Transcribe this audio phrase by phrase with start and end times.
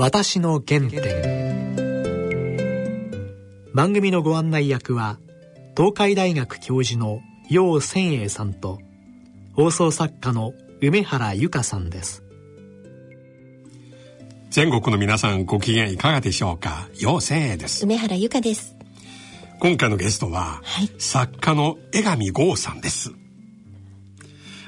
[0.00, 1.74] 私の原点。
[3.74, 5.18] 番組のご案内役は
[5.76, 8.78] 東海大学教授の楊千栄さんと
[9.54, 12.22] 放送作家の梅原由香さんです。
[14.50, 16.88] 全国の皆さんご機嫌いかがでしょうか？
[17.00, 17.82] 陽千栄です。
[17.82, 18.76] 梅原由香です。
[19.58, 23.10] 今回のゲストは、はい、作家の江上剛さんです。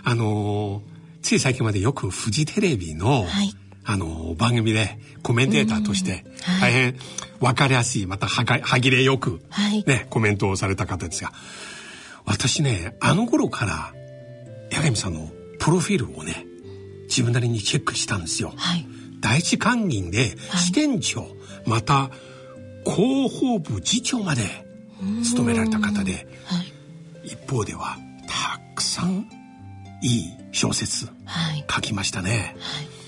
[0.03, 0.83] あの
[1.23, 3.55] つい最近までよくフジテレビの、はい、
[3.85, 6.25] あの番組でコメンテーターとして
[6.61, 6.97] 大変
[7.41, 9.41] 分かりやすいまたは歯切れよく
[9.87, 11.33] ね、はい、コメントをされた方ですが
[12.27, 13.95] 私ねあの頃から
[14.71, 16.47] 八神さんのプロフィールをね
[17.05, 18.53] 自分なりにチェックしたんですよ。
[18.57, 18.87] はい、
[19.21, 21.31] 第一官銀で支店長、はい、
[21.67, 22.11] また
[22.85, 24.43] 広報部次長まで
[25.25, 26.63] 務められた方で、は
[27.25, 27.97] い、一方では
[28.29, 29.29] たくさん
[30.03, 31.09] いい小説
[31.69, 32.55] 書きましたね。
[32.61, 33.00] はい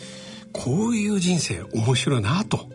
[0.52, 2.68] こういう人生面白いなと。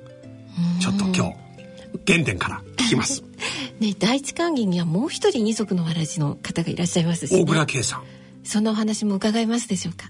[0.81, 3.23] ちょっと今日原点から聞きます。
[3.79, 8.03] ね第一関銀にはもう一人二足のわらじの方がいらっしゃいますし、ね、大倉圭さん。
[8.43, 10.09] そのお話も伺えますでしょうか？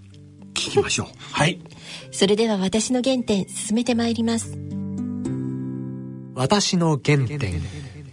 [0.53, 1.07] 聞きましょう。
[1.33, 1.59] はい。
[2.11, 4.57] それでは私の原点進めてまいります。
[6.35, 7.61] 私の原点。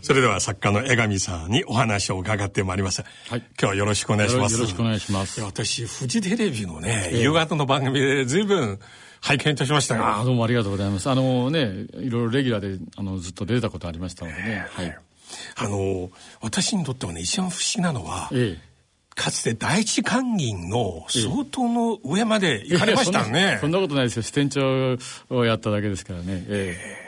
[0.03, 3.03] それでは作家の江上さんにお話を伺ってまいります。
[3.29, 3.39] はい。
[3.39, 4.55] 今日はよろしくお願いします。
[4.55, 5.41] よろしくお願いします。
[5.41, 8.79] 私、フジテレビのね、夕方の番組で随分
[9.25, 10.21] 拝見いたしましたが。
[10.21, 11.09] あどうもありがとうございます。
[11.09, 14.67] あのね、いろいろレギュラーであのずっと出たことありましたのでね。
[14.71, 14.99] はい。
[15.57, 16.11] あの、
[16.43, 18.75] 私にとってはね、一番不思議なのは、ええ
[19.17, 23.59] かつて第一官銀の相当の上まで行かれましたね。
[23.61, 24.23] そんなことないですよ。
[24.23, 24.99] 支店長
[25.31, 26.45] をやっただけですからね。
[26.49, 27.04] ええ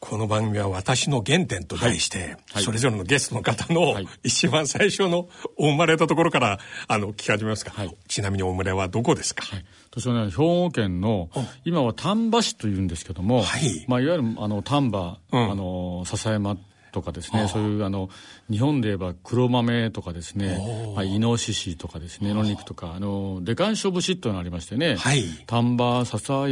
[0.00, 11.30] この番組は私の原点と題して、はい、それぞれのゲストの方の一番最初のお生まれたところからあの聞き始めますか、はい、ちなみにお生まれはどこですか、はい、私はね兵庫県の
[11.64, 13.84] 今は丹波市というんですけども、はい。
[13.88, 16.56] まあ、いわゆるあの丹波、うん、あの笹山
[16.92, 18.08] とかですねそういうあの
[18.50, 20.58] 日本で言えば黒豆とかですね、
[20.94, 26.48] まあ、イノシシとかですねの肉とかあのデカンショ節というのがありましてね、はい、丹波笹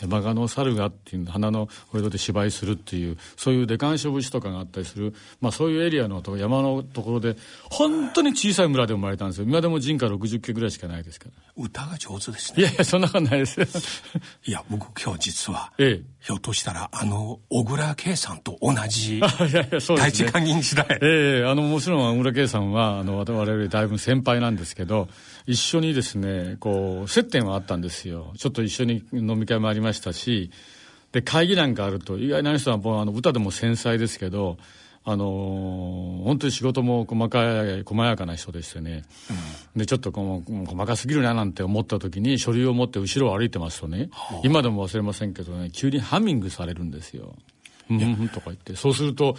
[0.00, 7.36] 山バカの猿がっていう花のお江戸で芝居するっていうそういうデカンショ節とかがあったりする、まあ、そういうエリアのと山のところで
[7.70, 9.46] 本当に小さい村で生まれたんですよ。
[9.46, 11.32] 今でも人家60家ぐらいしかないですから。
[11.56, 12.62] 歌が上手ですね。
[12.62, 13.60] いやいやそんなことないです
[14.44, 19.26] いや僕今日実は、ええ、ひょっとしたらあの小倉圭さんと同じ いや
[19.62, 25.08] いやそうです、ね、第一官時代ええあのもちろん小倉圭さんはあの我々よりだいぶ先輩なんですけど
[25.46, 28.32] 一緒にですねこう接点はあったんですよ。
[28.36, 30.50] ちょっと一緒に飲み会もありましたし
[31.12, 34.58] で会議なんかあると意外な人はもうあの歌でも繊細ですけど
[35.08, 39.04] あのー、本当に仕事も細かい細やかな人でしてね、
[39.74, 47.36] うん、でちょっとこう細かすぎるななんて思った時に書類を持って後ろを歩いてますとね、はあ、今でも忘れませんけどね急にハミングされるんですよ。
[47.88, 48.74] うんとか言って。
[48.74, 49.36] そうすると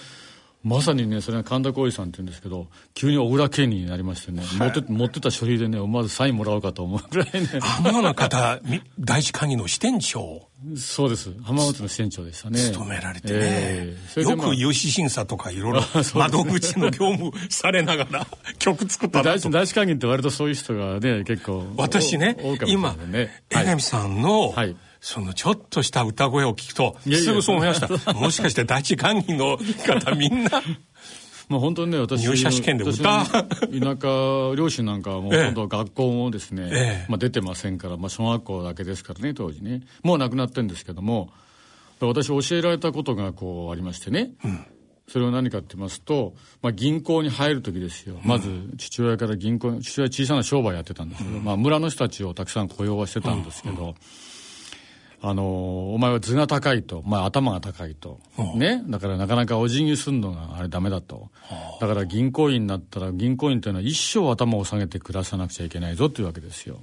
[0.67, 7.47] まさにねそれが神田光司さんって言うんですけど急に小倉健になりましてね、はい、持って持ってた書類でね思わずサインもらおうかと思うぐらいね。
[7.63, 8.59] あのような方
[9.00, 10.47] 第一会議の支店長。
[10.75, 11.31] そうです。
[11.44, 12.59] 浜松の支店長でしたね。
[12.59, 15.83] 務められてね、えー、よく有志審査とかいろいろ
[16.16, 18.27] 窓口の業務されながら
[18.59, 19.50] 曲作ったなと。
[19.50, 22.66] 第一会議って割とそういう人がね結構私ねね。
[22.67, 22.95] 今
[23.50, 28.13] 江上さんの、はいそのちょっとした歌声を聞くとすぐそう思いました。
[28.13, 30.62] もしかして第一会議の方みんな。
[31.50, 33.25] まあ本当にね私入社試験で歌？
[33.25, 39.84] 田舎両親なんかはもう 本当学校もですね、ええ、まあ、出てませんから、まあ、小学校だけですからね当時ね。
[40.03, 41.30] もう亡くなってるんですけども
[42.02, 44.66] 私教えられたことがこうありましてね、うん。
[45.07, 53.94] それは何かって言いますと、まあ、銀行に入る時ですよ、まず父親から銀行父親は小さな商売やってたんですけど、うん、まあ、村の人たちをたくさん雇用はしてたんですけど、うん
[55.22, 58.19] あのお前は図が高いと、まあ、頭が高いと、
[58.55, 61.29] ね、だからなかなかお辞儀するのがあれダメだと、
[61.81, 66.77] だから銀行員になったら銀行員というのは一生頭を下げて暮らさなくちゃいけないぞというわけですよ。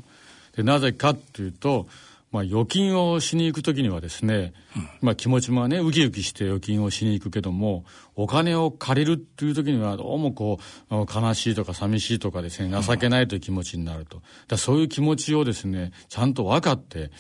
[0.56, 1.86] でなぜかというと
[2.34, 7.84] まあ、預金をしに行く時にはですね、うん、まあ、気持ちもねウキウキして預金をしに行くけども
[8.16, 10.58] お金を借りるっていう時にはどうもこ
[10.90, 17.12] う悲しいとか寂しいとかですね情けないという気持ちになると、だそういう気持ちをですねちゃんと分かって、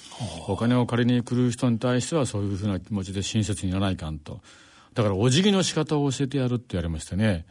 [0.48, 4.40] お金を借りに来る人に対してはそういうふうな気持ちで親切にならないかんと。
[4.94, 7.46] だからお辞儀の仕方を教えてやるって言われましてね、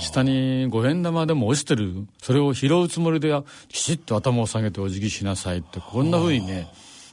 [0.00, 3.34] 下に五円玉でも落ちてる、それを拾うつもりで
[3.68, 6.68] きちっと頭を下げてお辞儀しなさいって、こんなふうにね、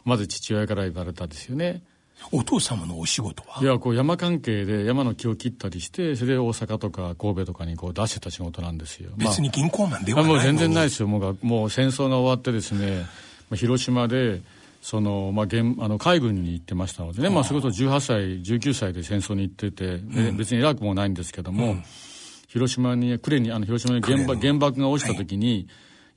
[0.05, 1.81] まず父親から言われたですよね。
[2.31, 3.61] お父様のお仕事は？
[3.61, 9.11] いやこう山関係で山の木を切ったりしてそれで大阪とか神戸とかにこう出してた仕事なんですよ。
[9.17, 11.07] 別に銀行マンではないもう全然ないですよ。
[11.07, 13.05] もうもう戦争が終わってですね
[13.53, 14.41] 広島で
[14.83, 21.83] その、まあ、現あの海軍に行ってましたのでね、まあ、それこそ18歳、19歳で戦争に行ってて、うん、別に偉くもないんですけども、うん、
[22.49, 25.67] 広島に、呉に、あの、広島に原爆原爆が落ちた時に、はい、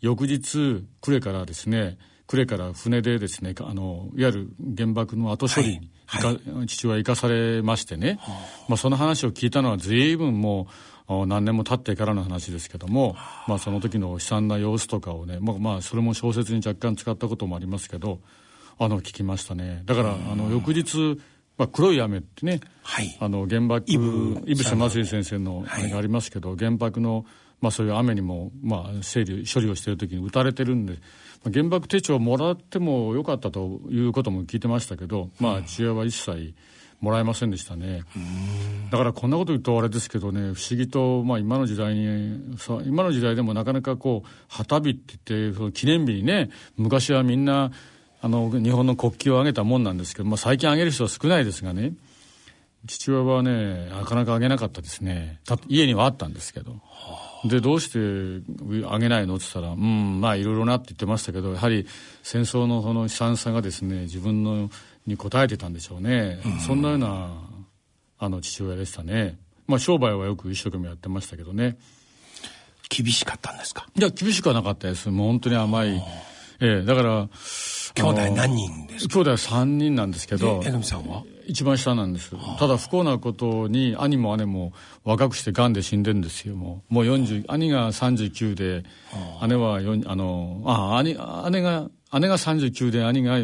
[0.01, 8.19] 翌日、呉からですね、呉から船でですね、あの、いわゆる原爆の後処理に、はいはい、父親行かされましてね、
[8.69, 10.67] まあ、その話を聞いたのは随分も
[11.09, 18.21] う、何年も経ってからの話ですけども、まあ、その時の悲惨な様子とかをね、まあ、まあ、それも小説に若干使ったこともありますけど、
[18.79, 19.83] あの聞きましたね。
[19.87, 21.19] だからあの翌日
[21.59, 27.25] まあ、黒い雨ってね、はい、あの原爆イブ瀬正先生のあれがありますけど、はい、原爆の、
[27.61, 30.99] まあ、そういう雨にも、まあ、整理処理をしている時に打たれてるんで、ま
[31.49, 36.55] あ、原爆手帳をもらってもよかったということも聞いてましたけど、まあ、父親は一切
[37.01, 38.03] もらえませんでしたね。
[38.91, 42.57] だからこんなこと言うとあれですけどね不思議と、まあ、今の時代に
[42.87, 47.71] 今の時代でもなかなかこう旗日って言って記念日にね昔はみんな
[48.23, 51.93] あの日本の国旗を挙げたもんなんですけど、まあ、最近挙げる人は少ないですがね
[52.87, 55.41] 父親はねなかなか挙げなかったですね。
[55.69, 56.77] 家にはあったんですけど。
[57.45, 57.99] でどうして
[58.87, 59.37] 挙げないの？
[59.37, 61.87] って言ったらうんまあいろいろなって言ってましたけどやはり
[62.23, 64.71] 戦争のその悲惨さがですね自分の
[65.07, 67.31] に応えてたんでしょうね、うん、そんなような
[68.19, 69.39] あの父親でしたね。
[69.67, 71.77] まあ商売はよく一生懸命やってましたけどね。
[72.89, 73.87] 厳しかったんですか？
[73.95, 75.11] いや厳しくはなかったです。
[75.11, 76.03] もう本当に甘い。
[76.61, 77.29] ええだから
[77.95, 79.15] 兄弟何人ですか？
[79.15, 80.63] 兄弟は3人なんですけど。
[80.65, 81.23] 江上さんは？
[81.47, 82.33] 一番下なんです。
[82.59, 84.73] ただ不幸なことに兄も姉も
[85.05, 86.95] 若くして癌で死んでるんですよもう。
[86.95, 88.85] もう40兄が39で
[89.47, 91.15] 姉は4あのあ兄
[91.51, 93.39] 姉が姉が39で兄が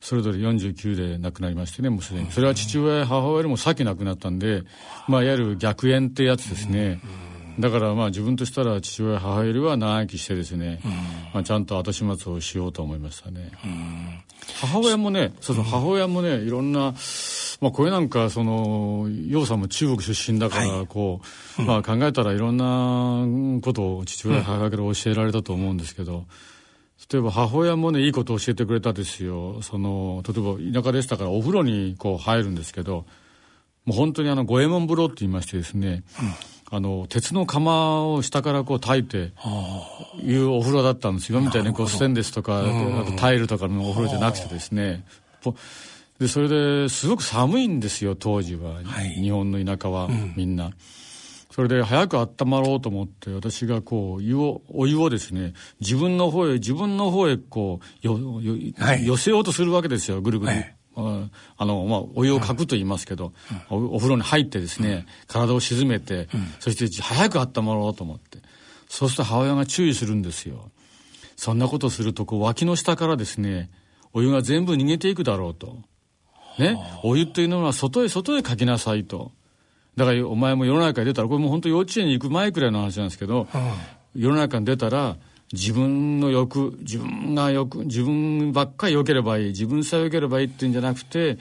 [0.00, 2.30] それぞれ49で亡くなりましてねもうすでに。
[2.30, 4.62] それは父親母親よりも先亡くなったんで
[5.08, 7.00] まあいわゆる逆縁ってやつですね、
[7.58, 7.62] うん。
[7.62, 10.90] だからまあ自分としたら父親母親よりは長生きしてですね、うん、
[11.34, 14.22] まあ、ちゃんと後始末をしようと思いましたね、うん、
[14.60, 16.94] 母親もねそうそう母親もねいろんな
[17.60, 21.20] まあこれなんかその楊さんも中国出身だからこ
[21.58, 26.24] う、はい、まあ考えたらいろんなことを父親母親から教えられたと思うんですけど、
[27.12, 29.60] 例えば母親もねいいことを教えてくれたですよ。
[29.62, 33.06] その例えば田舎でしたからお風呂にこう入るんですけど
[33.84, 36.58] もう本当にあの五右衛門風呂って言いましてですね、うん。
[36.70, 39.32] あの鉄の釜を下からこう炊いて
[40.22, 45.02] いうお風呂だったんです今みたいにこうステンレスとかあとタイルとかのお風呂じゃなくてですね
[46.18, 50.72] でそれですごく寒いんですよ当時は、はい、日本の田舎は、みんな。
[51.50, 60.52] それで早く温まろうと思って私がこう湯をお湯をですね自分の方へ自分の方へこうよよ、はい、寄せようとするわけですよぐるぐる。
[60.52, 60.74] はい
[61.56, 63.32] あの、まあ、お湯をかくと言いますけど、
[63.70, 68.38] うん、おお風呂に入ってですね、うん、体を沈めて、うん、そして早く温まろうと思って。
[68.88, 70.70] そうすると母親が注意するんですよ。
[71.36, 73.70] そんなことすると、こう、脇の下からですね、
[74.12, 75.78] お湯が全部逃げていくだろうと。
[76.58, 76.78] ね。
[77.02, 79.32] お湯っていうのは外へ外へかきなさいと。
[79.96, 83.48] だからお前も世の中に出たら、これもう本当幼稚園に行く前くらいの話なんですけど、
[84.14, 85.16] 世の中に出たら、
[85.52, 91.40] 自分の欲自分が欲自分ばっかり良ければいい自分さえ良ければいいっていうんじゃなくてそ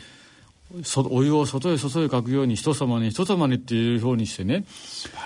[1.09, 4.65] お湯を外へ外へかくように人様に人様にっていうふうにしてね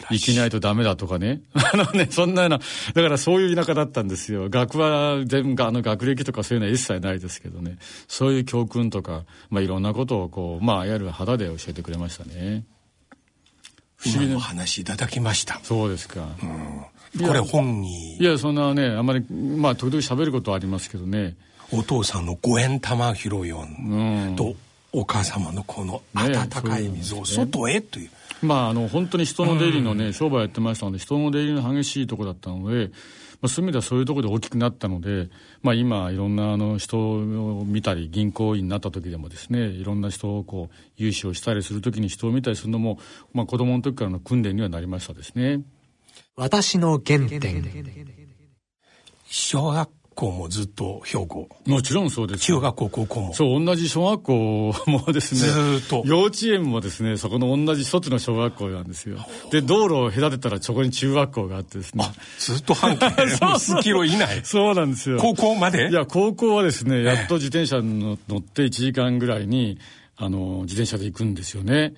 [0.09, 1.41] 生きないとダメだとかね。
[1.53, 4.49] あのねそんなようなだからそういう田舎だったんですよ。
[4.49, 7.77] 学は全部あの学歴とかそういうのは一切ないですけどね。
[8.07, 12.63] そういう教訓とか、まあ、いろんなことをこうまあいわゆる肌で教えてくれましたね。
[13.95, 14.39] 不思議な。
[14.39, 15.59] 話いただきました。
[15.63, 17.27] そうですか、うん。
[17.27, 18.17] これ本に。
[18.17, 21.35] いやそんなねあんまりまあ時々喋ることはありますけどね。
[21.73, 24.35] お父さんの五円玉拾よん。
[24.35, 24.55] と、
[24.93, 32.91] お母様のこの温かい水を外へという、ね、まああの本当に人の出入りのね、商売やってましたので人の出入りの激しいとこだったので
[33.41, 35.29] まあ、そういう意味ではそういうところで大きくなったので、
[35.63, 42.99] まあ、今いろんなあの人を見たり銀行員になった時でもですねいろんな人をこう融資をしたりする時に人を見たりするのも、
[43.33, 45.61] まあ、子供の時からの訓練にはなりましたですね。
[46.35, 47.63] 私の原点。
[49.27, 51.49] 小学校もずっと兵庫。
[51.65, 52.41] もちろんそうです。
[52.41, 53.33] 中学校高校も。
[53.33, 55.79] そう同じ小学校もですね。
[55.79, 56.03] ずっと。
[56.05, 59.17] 幼稚園もですねそこの同じ一つの小学校なんですよ。
[59.51, 62.05] で道路を隔てたらそこに中学校があってですね。
[62.39, 65.17] ずっと半径数キロ以内そうなんですよ。
[65.19, 65.89] 高校まで？
[65.89, 69.79] いや高校はですねやっと自転車に乗って1時間ぐらいに
[70.17, 71.93] あの自転車で行くんですよね。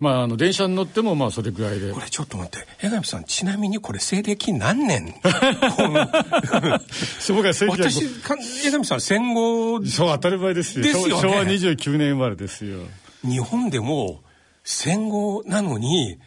[0.00, 1.92] まあ、あの、電車に乗っても、まあ、それぐらいで。
[1.92, 5.14] これちょっと待って、江上さん、ちなみにこれ、西暦何年？
[7.20, 8.04] そうか、私、
[8.66, 9.84] 江上さん、戦後。
[9.84, 10.84] そう、当たり前ですよ。
[10.84, 12.80] ですよ、ね、昭和29年生まれですよ。
[13.24, 14.22] 日本でも、
[14.64, 16.18] 戦後なのに、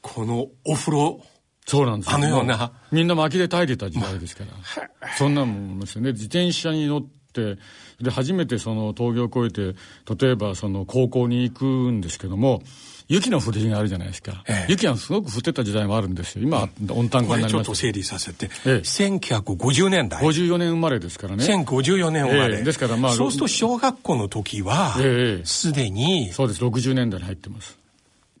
[0.00, 1.20] このお風呂、
[1.66, 2.72] そうなんですあのような。
[2.92, 4.50] みんな薪で炊いてた時代ですから。
[4.52, 4.58] ま
[5.00, 6.12] あ、そんなもんですよね。
[6.12, 7.58] 自転車に乗って、って
[8.00, 9.78] で初めてその峠を越えて
[10.24, 12.62] 例えばその高校に行くんですけども
[13.08, 16.42] 雪の降りがあるじゃないですか、ええ、雪がすごく降ってた時代もあるんですよ。
[16.42, 17.52] 今、温暖化になります。
[17.52, 20.22] ちょっと整理させて、ええ、1950年代。
[20.22, 21.44] 54年生まれですからね。
[21.44, 24.94] 1054年生まれ、え、ですからまあそうすると小学校の時は
[25.44, 26.64] すで、にそうです。
[26.64, 27.76] 60年代に入ってます。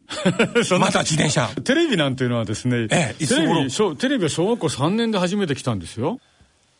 [0.78, 1.50] また自転車。
[1.64, 6.20] テレビなんていうのはですね、ええ、テレビテレビは小学校3年で初めて来たんですよ。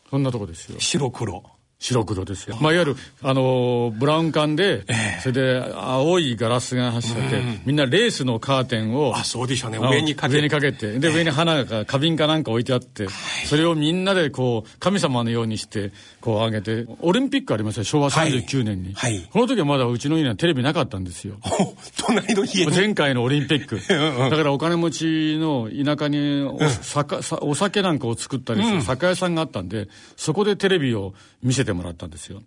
[0.09, 0.79] そんなとこですよ。
[0.79, 1.43] 白黒
[1.79, 2.57] 白黒ですよ。
[2.61, 9.77] まあ、いわゆる、あのブラウン管で、えー、それで青いガラスが走ってて、みんなレースのカーテンを、あ、そうでしょうね。
[9.77, 10.35] 上にかけて。
[10.37, 13.07] 上にかけて、で、上に花が、花瓶かなんか置いてあって、
[13.45, 15.91] それをみんなでこう、神様のようにして、
[16.21, 18.93] こう上げて、オリンピックありますよ、昭和39年に。
[18.93, 19.27] はい。
[19.31, 21.35] この時はまだうちの家にはテレビなかったんですよ。
[21.97, 23.79] 隣の家に前回のオリンピック。
[23.87, 26.57] だからお金持ちの田舎にお,、
[27.41, 31.13] お酒なんかを作ったりする酒屋さんがあったんで、そこでテレビを
[31.43, 32.43] 見せてもらったんですよ。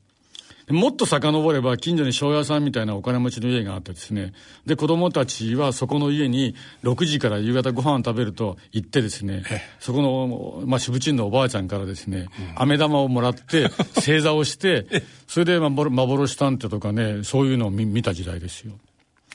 [0.70, 4.34] もっと遡れば近所に庄屋さんみたいなお金持ちの家があってですね
[4.66, 9.44] で子供たちはそこの家に6時から夕方ご飯を食べると行ってですね
[9.80, 14.86] そこの、まあ、渋鎮のおばあちゃんからですね、うん、飴玉をもらって 正座をして
[15.26, 18.74] それで、ま、幻探偵とかねそういうのを見見た時代ですよ。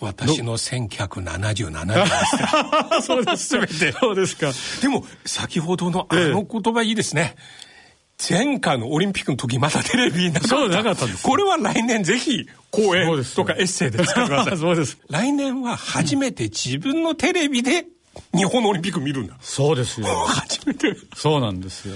[0.02, 3.02] 私の1977年ですか。
[3.02, 3.48] そうです。
[3.48, 4.52] そうですか。
[4.82, 7.36] でも、先ほどのあの言葉いいですね。
[7.38, 7.73] ええ
[8.18, 10.48] 前回のオリンピックの時まだテレビなかった。
[10.50, 11.24] そうなかったんです。
[11.24, 14.58] これは来年ぜひ講演とかエッセイで使ってください。
[14.60, 14.98] そうです。
[15.10, 17.86] 来年は初めて自分のテレビで
[18.34, 19.36] 日本のオリンピック見るんだ。
[19.42, 20.08] そうですよ。
[20.28, 20.96] 初めて。
[21.16, 21.96] そうなんですよ。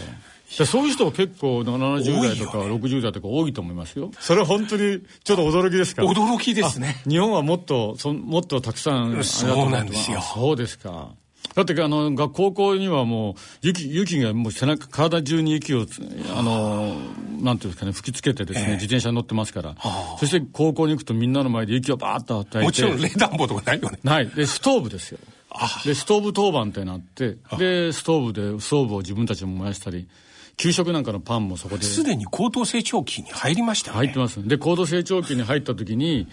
[0.65, 4.11] そういう人は結構70代とか60代とか多いと思いますよ。
[4.19, 6.03] それは本当にちょっと驚きですか？
[6.03, 7.01] 驚きですね。
[7.07, 10.21] 日本はもっと、そもっとたくさんそうなんですよ。
[10.33, 11.09] そうですか。
[11.55, 15.85] だってあの学校校にはもう雪雪がもう背中体中に雪を
[16.35, 16.95] あの
[17.41, 19.75] なんていうんですかね吹きつけてですね、えー、自転車に乗ってますから、
[20.19, 22.65] そして高校に行くとみんなの前で雪をバーッと与えて。
[22.65, 23.99] もちろん冷暖房とかないよね。
[24.03, 24.29] ない。
[24.29, 25.19] でストーブですよ。
[25.85, 30.07] でストーブ当番ってなってでストーブでストーブを自分たちも燃やしたり
[30.57, 31.83] 給食なんかのパンもそこで。
[31.83, 33.97] すでに高度成長期に入りましたね。
[33.97, 34.45] 入ってます。
[34.47, 36.27] で高度成長期に入った時に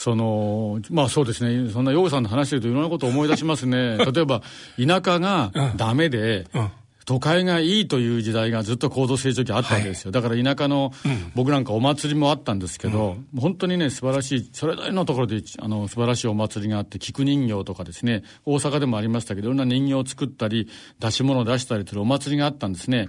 [0.00, 1.70] そのまあそうですね。
[1.70, 3.98] そんな洋さんと話してるといろんなことを思い出しますね。
[4.10, 4.40] 例えば
[4.78, 6.60] 田舎がダメで、うん。
[6.62, 6.68] うん
[7.06, 20.68] 都会がいいという時代がずっと高度成長期あったわけですよ、はい、だから田舎の、うん、僕なんかお祭りもあったんですけど、うん、本当にね素晴らしいそれぞれのところであの素晴らしいお祭りがあって菊人形とかですね大阪でもありましたけどいろんな人形を作ったり
[21.00, 23.08] 出し物を出したりするお祭りがあったんですね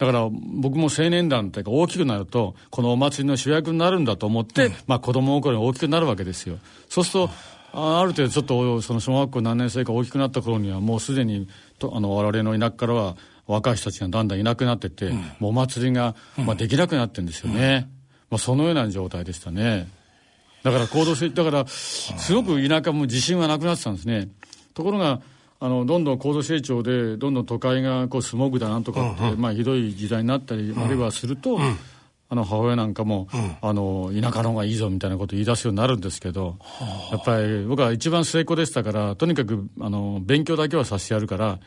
[0.00, 6.58] だから僕も青年団というか大きくなるとこのお祭りの主役になるんだと思って、うん、まあ子供心に大きくなるわけですよ。
[6.88, 7.30] そうすると
[7.72, 13.16] ある程度ちょっとその小学校何年生か大きくなった頃にはもうすでにとあの我々の田舎からは
[13.46, 17.92] 若い人たちがだんだんいなくなってて、うん、もうお祭りが、まあ、できなくなってるんですよね、うん、
[18.30, 19.88] まあ、そのような状態でしたね。
[20.62, 24.28] だから行動性だからすごく田舎も自信はなくなってたんですね。
[24.72, 25.20] ところが
[25.62, 31.76] あのどんどん高度成長でどんどん都会がこうスモーグだなんとかって、うんうん、まあ、ひどい時代になったり、あるいはすると、うん、
[32.30, 36.56] あの母親なんかも、うん、あの田舎の方がいいぞみたいなことを言い出すようになるんですけど、
[37.12, 41.58] やっぱり僕は一番末っ子でしたからとにかくあの勉強だけはさせてやるから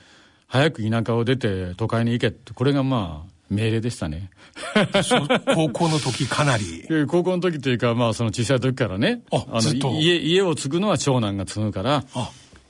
[0.48, 4.32] 早く田舎を出て都会に行けってこれがまあ命令でしたね。
[5.54, 6.86] 高校の時かなり。
[7.08, 12.04] 高校の時というかまあその小さい時からねあの家家を継ぐのは長男が継ぐから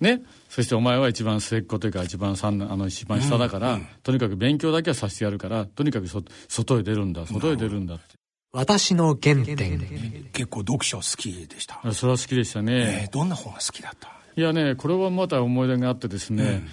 [0.02, 0.22] ね
[0.54, 3.80] そしてお前は一番末っ子というか一番三あの一番下だから、うん。
[3.80, 8.04] うん、とにかく勉強だけはさせてやるからとにかくそ外へ出るんだ外へ出るんだって。
[8.52, 9.80] 私の原点
[10.32, 11.82] 結構読書好きでした。
[11.94, 14.10] それは好きでしたね、えー、どんな本が好きだった？
[14.36, 16.68] いやねこれはまた思い出があってですね、うん。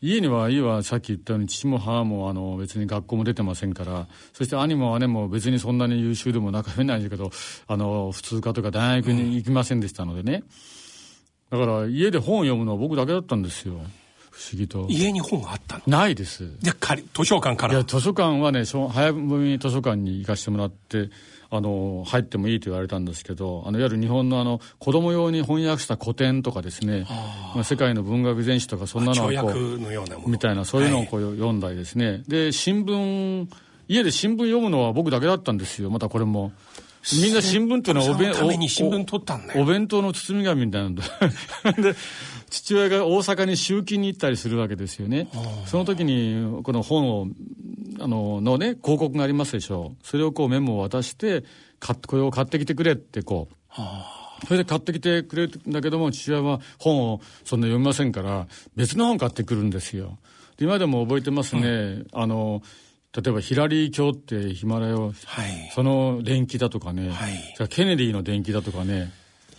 [0.00, 7.30] 家には家はさっき言ったように父も母もあの別に学校も出てませんからそして兄も姉も別にそんなに優秀でもなかないんだけど
[7.66, 10.44] あの普通科とか大学に行きませんでしたのでね、
[11.50, 13.74] だから家で本を読むのは僕だけだったんですよ。
[14.30, 14.86] 不思議と。
[14.88, 15.82] 家に本があったの？
[15.86, 16.48] ないです。
[16.62, 16.72] で
[17.14, 17.74] 図書館から？
[17.74, 21.10] いや図書館はね早めに図書館に行かせてもらって
[21.50, 27.06] あの入ってもいいと言われたんですけどあのいわゆる日本のあの子供用に翻訳した古典とかですね、
[27.54, 33.48] まあ、世界の文学全史とかそんなのをこうみたいなそういうのをこう読んだりですね、はい、で新聞
[33.88, 35.88] 家で新聞読むのは僕だけだったんですよ。
[35.88, 36.52] またこれも。
[37.16, 38.32] みんな新聞っていうのはお弁
[39.56, 41.04] お弁当の包み紙みたいなんだ
[41.80, 41.94] で
[42.50, 45.28] 父親が大阪に集金に行ったりするわけですよね。
[45.66, 47.28] その時にこの本を
[48.00, 50.06] あののね広告がありますでしょう。
[50.06, 51.44] それをこうメモを渡して
[52.06, 53.54] これを買ってきてくれってこう。
[54.46, 58.46] それで買ってきてくれるんだけども父親は本をそんな読みませんから
[58.76, 60.18] 別の本買ってくるんですよ。
[60.60, 62.62] 今でも覚えてますね、うん、あの
[63.16, 69.12] 例えばヒラリー教ってヒマラヤを、はい、その電気だとかね、はい、ケネディの電気だとかね。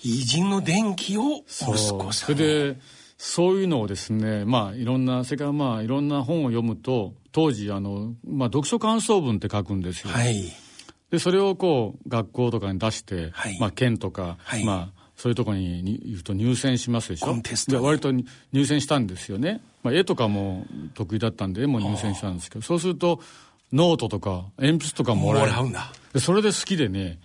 [0.04, 2.78] 偉人の電気を息それで
[3.18, 10.14] そういうのをですねまあいろんなそれからまあいろんな本を読むと当時あの、まあ、読書感想文って書くんですよ。
[10.14, 10.42] はい、
[11.12, 17.36] でそれをこう学校とかに出して、はい、まあ、県とか、はい、まあそういうところに言うと入選しますでしょ。
[17.68, 18.12] で割と
[18.54, 23.22] 入選したんですよね、まあ、絵とかも得意だったんで絵も入選したんですけどそうすると
[23.72, 25.66] ノートとか鉛筆とかもらえる。
[25.66, 25.92] んだ。
[26.14, 27.20] でそれで好きでね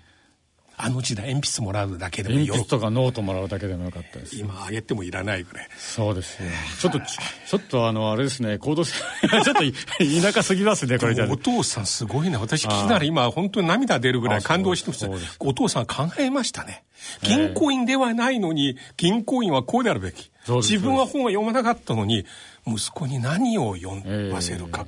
[0.77, 4.37] あの時代鉛筆もらうだけでも鉛筆とかノートもらうだけでもよかったです。
[4.37, 5.69] 今あげてもいらないぐらい。
[5.77, 6.49] そうですよ。
[6.81, 7.05] ちょっとち
[7.55, 11.29] ょっとあのあれですね行動 ちょっと田舎すぎますねこれじゃ。
[11.31, 12.37] お父さんすごいね。
[12.37, 15.09] 私聞きなら今本当に涙出るぐらい感動してました。
[15.41, 16.85] お父さん考えましたね。
[17.23, 20.31] 銀行員ではないのに銀行員はこうであるべき。
[20.47, 22.27] 自分は本は読まなかったのに
[22.67, 23.97] 息子に何を読
[24.31, 24.87] ませるか、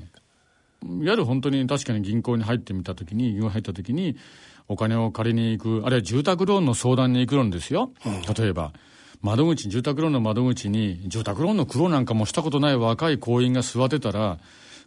[0.82, 4.16] えー、いわゆる本当に確かに銀行に入ってみた時に銀行に入った時に
[4.68, 7.92] お金を借りに行く、あるいは住宅ローンの相談に行くんですよ。
[8.36, 8.72] 例えば、
[9.22, 14.38] 窓口、住宅ローンの窓口に、住宅ローンの苦労なんかもしたことない若い行員が座ってたら、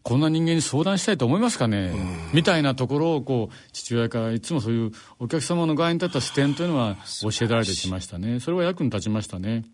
[0.03, 1.93] こんな人間に相談したいと思いますかね、
[2.33, 8.39] みたいなところをこう父親からいつもそういうお客様の側に立った視点というのは教えられてきましたね。
[8.39, 9.65] それは役に立ちましたね。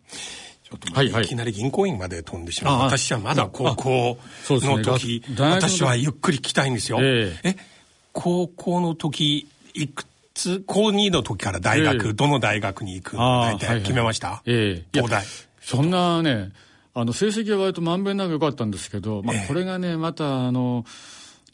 [0.64, 2.80] ちょっと、はいはい、いきなり銀行員まで飛んでしまう。
[2.80, 4.18] 私はまだ高校
[4.50, 7.40] の時、ね、私はゆっくり聞きたいんですよ、え。
[7.44, 7.56] え
[8.12, 15.24] 高校の時いくつ、高2の時から大学、えー、どの大学に行く大体決めました、はいはい、ええー、東大。
[15.62, 16.52] そんなね、
[16.94, 20.86] あの、成績は割とまんべんなく良かったんですけど、まあ、これがね、また、あの、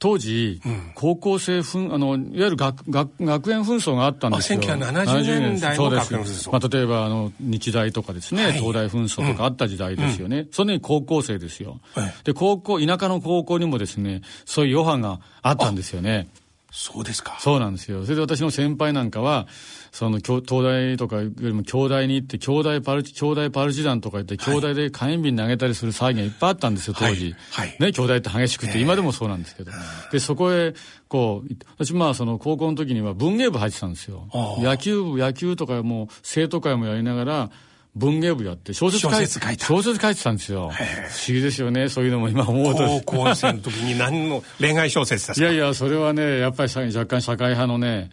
[0.02, 4.60] 当時、うん、高校生紛、あの、いわゆる学学学園紛争があったんですよ。
[4.60, 6.52] 1970年代の学園紛争。
[6.52, 10.40] まあ、例えば、あの、日大とかですね、はい、東大紛争とかあった時代ですよね。
[10.40, 16.28] うん、そのに高校生ですよ、はい、で、高校、田舎の高校にもですね、そういう余波があったんですよね。
[16.74, 17.38] そうですか。
[17.42, 18.04] そうなんですよ。
[18.04, 19.46] それで私の先輩なんかは、
[19.92, 27.36] その、東大とかよりも京大に行って、京大パルチ、京大パルチザンとか言って、京大で火炎瓶投げたりする騒ぎがいっぱいあったんですよ、当時。
[27.52, 27.68] はい。
[27.68, 29.72] はい、ね、京大って激しくて、今でもそうなんですけど。
[30.14, 30.74] で、そこへ、
[31.10, 34.30] こう、私まあその高校の時には文芸部入ってたんですよ。
[34.62, 37.52] 野球部、野球とかも生徒会もやりながら、
[37.96, 40.70] 文芸部やって小説書いて小説書いてたんですよ。
[40.70, 40.80] 不思
[41.28, 43.02] 議ですよね、そういうのも今思うと。
[43.06, 45.46] 高校生の時に何の恋愛小説ですか？
[45.46, 48.12] いやいや、それはね、やっぱり若干社会派のね。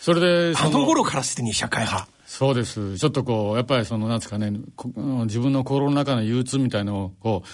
[0.00, 0.20] それ
[0.52, 2.08] であの頃からすでに社会派。
[2.24, 2.98] そうです。
[2.98, 4.52] ちょっとこう、やっぱりその、なんですかね、
[5.24, 7.48] 自分の心の中の憂鬱みたいのを、こう、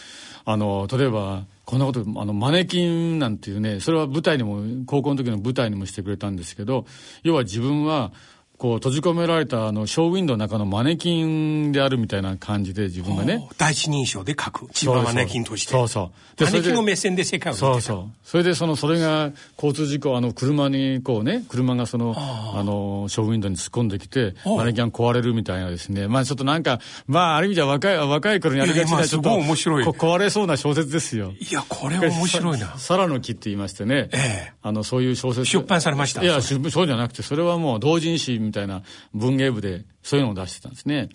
[0.45, 6.87] あの、例えば、こんなこと、あの、マネキンなんていうね、それは舞台にも、高校の時の舞台にもしてくれたんですけど、
[7.23, 8.13] 要は自分は、
[8.57, 13.49] こう閉じ込められたあのショーウィンドウの中のマネキンであるみたいな感じで自分がね。
[13.59, 14.69] 第一人称で書く。
[14.73, 16.45] 千葉マネキンとしてそうそう。
[16.45, 18.11] マネキンの目線で世界をそうそう。
[18.23, 26.07] それでそのそれが交通事故あの車にこうね車がそのあのショーウィンドウに突っ込んできてマネキン壊れるみたいなですね。
[26.07, 29.85] まあちょっとなんかまあある意味じゃ若い若い頃にありがちなちょっと面白い。
[29.85, 31.33] 壊れそうな小説ですよ。
[31.39, 32.79] いやこれ面白いな。
[32.79, 35.45] サラの木って言いましてね、ええ、あのそういう小説。
[35.47, 36.23] 出版されました。
[36.23, 41.09] いやそうじゃなくてそれはもう同人誌みたいな文芸部でそういうのを出してたんですね。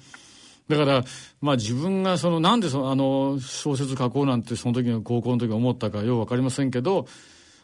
[0.69, 1.03] だから、
[1.41, 7.07] まあ自分がその、なんでその、あの、小説書こうなんてその時の高校の時思ったかようわかりませんけど、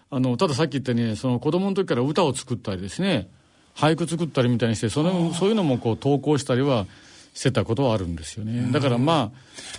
[0.09, 3.29] あの、たださっき言ったように、その子供の時から歌を作ったりですね、
[3.75, 6.87] 俳句作ったりみたいにして、その、そういうのもこう投稿したりは
[7.33, 8.71] してたことはあるんですよね。
[8.71, 9.31] だからま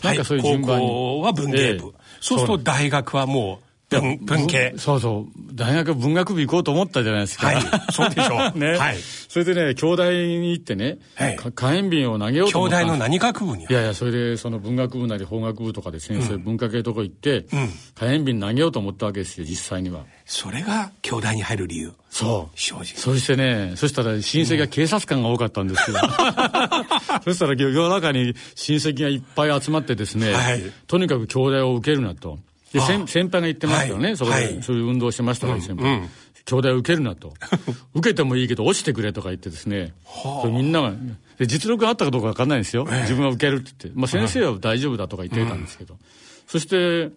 [0.03, 0.87] あ、なんかそういう順番に。
[0.87, 1.63] はい、高校は文芸部。
[1.63, 4.75] えー、そうすると大学はもう、文文系。
[4.79, 5.55] そうそう。
[5.55, 7.47] 大学文学部行こうと思ったじゃないですか。
[7.47, 7.63] はい。
[7.93, 8.59] そうでしょう。
[8.59, 8.97] ね、はい、
[9.29, 12.81] それでね京大に行ってね、はい、火炎瓶を投げようと思った。
[12.81, 13.65] 京大の何学部に？
[13.65, 20.05] いやいやそれでその文学部なり法学部とかですね、うん、そういう文化系とこ行って、うん、火炎瓶投げようと思ったわけですよ実際には。
[20.25, 21.93] それが京大に入る理由。
[22.11, 22.59] そう。
[22.59, 22.85] 正直。
[22.97, 32.41] そしてねそしたら親戚が警察官が多かったんですよ、うん、 そしたら世の中に親戚がいっぱい集まってですね、はい、とにかく京大を受けるなと
[32.79, 35.99] で先先輩が言ってますよね、はい、そこで、はい、そういう運動してましたから、先輩。
[35.99, 36.09] うん
[36.49, 37.35] 兄弟受けるなと。
[37.93, 39.95] 受けてもいいけど落ちてくれとか言ってですね。
[40.05, 40.93] はあ、みんなが、
[41.41, 42.87] 実力があったかどうかわかんないんですよ。
[42.89, 43.99] え自分が受けるって言って。
[43.99, 45.95] まあ先生は大丈夫だとか言ってたんですけど。
[45.95, 46.01] うん、
[46.47, 47.11] そして、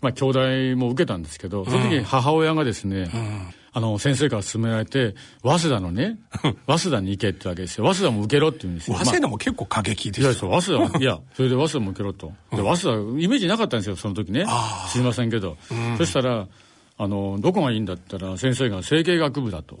[0.00, 6.18] まあ兄弟も受けたんですけど、その時母親がですね、うんあの、先生から勧められて、早稲田のね、
[6.66, 7.84] 早稲田に行けってわけですよ。
[7.84, 8.96] 早稲田も受けろって言うんですよ。
[8.96, 10.48] 早稲田も結構過激ですよ。
[10.48, 12.32] いや、早稲田、 いや、それで早稲田も受けろと。
[12.52, 14.46] で、早稲田、イメージなかったんですよ、その時ね。
[14.90, 15.58] 知りませんけど。
[15.98, 16.48] そしたら、
[16.96, 19.78] あの、どこがいいんだったら、先生が政経学部だと。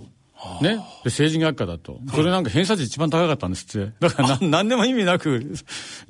[0.60, 0.72] ね。
[0.72, 1.98] で、政治学科だと。
[2.10, 3.92] それなんか偏差値一番高かったんですって。
[3.98, 5.54] だからな、なんでも意味なく、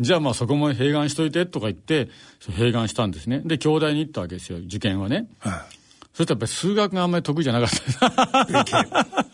[0.01, 2.09] じゃあまあそこも併願しといてとか言って、
[2.41, 3.43] 併願したんですね。
[3.45, 5.29] で、京大に行ったわけですよ、受験はね。
[5.39, 5.76] はい
[6.17, 9.27] そしたらやっぱり数学があんまり得意じゃなかった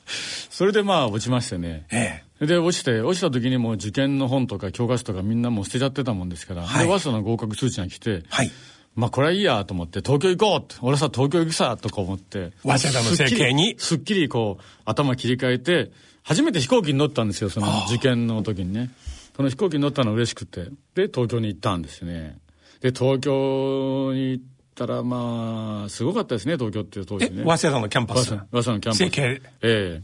[0.50, 1.86] それでまあ落ちましてね。
[1.92, 8.50] ええ、で、落ちて、落ちた時にもう受験の本とか教科書とかみんなもう捨てちゃってたもんですから、はい、で、早稲田の合格通知が来て、はい、
[8.96, 13.76] まあこれはいいやと思って、東京行こうって、俺さ東京行くさとか思って、早稲田の政経に？
[13.78, 15.92] すっきりこう頭切り替えて、
[16.24, 18.90] 初めて飛行機に乗ったんですよ、その受験の時にね。
[19.36, 20.64] その飛行機に乗ったの嬉しくて。
[20.94, 22.38] で、東京に行ったんですね。
[22.80, 24.44] で、東京に行っ
[24.86, 27.42] たら、まあ、すごかったですね、東京っていう当時ね。
[27.44, 28.26] 早稲田のキャンパス。
[28.26, 29.02] 早稲田のキャンパス。
[29.04, 30.00] ええ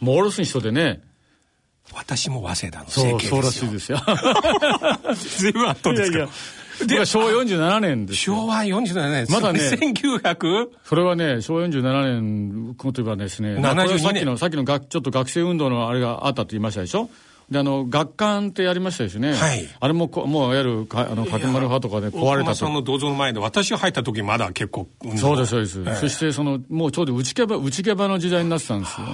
[0.00, 1.00] もうおろすに人でね。
[1.94, 3.26] 私も早稲田の政経。
[3.28, 3.98] そう、らしいですよ。
[5.38, 6.28] 随分後ですかいやいや
[6.86, 10.68] で、昭和47年です昭和47年まだね、1900?
[10.84, 17.10] それはね、昭和47年、このといえばですね、72さっきの、さっきの学、ちょっと学生運動のあれがあったと言いましたでしょ？
[17.52, 19.34] で、あの、学館ってやりましたですね。
[19.34, 19.68] はい。
[19.78, 22.56] あれもこ、もう、いわゆる、かあの、角丸派とかで壊れたと。
[22.56, 25.80] さんの銅像の前で、私が入った時まだ結構、そうです、そうです。
[25.80, 29.06] えー、そして、その、もうちょうど内毛場、内毛場の時代になってたんですよ。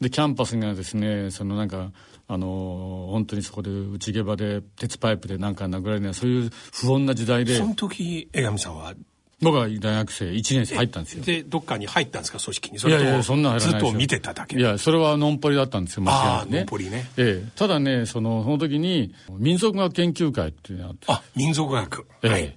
[0.00, 1.92] で、キャンパスがですね、そのなんか、
[2.30, 8.92] あの本当にそこで内毛場で鉄パイプでなんか殴られないそういう不穏な時代でその時江上さんは
[9.40, 11.24] 僕は大学生1年生入ったんですよ。
[11.24, 12.78] でどっかに入ったんですか組織に？
[12.78, 14.58] それいやいやそんなずっと見てただけ？
[14.58, 16.58] いやそれはノンポリだったんですよ間違いなくね。
[16.58, 22.06] ノンポリね、ええ、ただねそのその時に民族学研究会っていうのがあってあ民族学。
[22.22, 22.56] はい、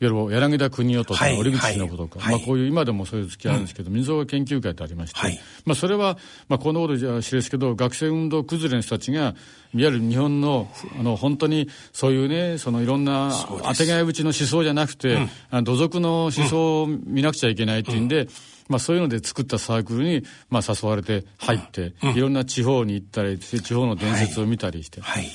[0.00, 9.34] いわゆる柳田国夫とか、折口信夫とか、はい、まあこういう今でもそういう付き合いあるんですけど、うん、民族学研究会ってありまして、はい、まあそれは、まあこのことじゃ知ですけど、学生運動崩れの人たちが、いわ
[9.72, 13.30] ゆる日本の、あの、本当にそういうね、そのいろんな
[13.62, 18.28] 当てがい打ちの思想じゃなくて、うん、土足の思想を見なくちゃいけないっていうんで、うん。
[18.68, 25.26] まあそういうので作ったサークルに、まあ誘われて入って、うん、いろんな地方に行ったり、地方の伝説を見たりして、はい、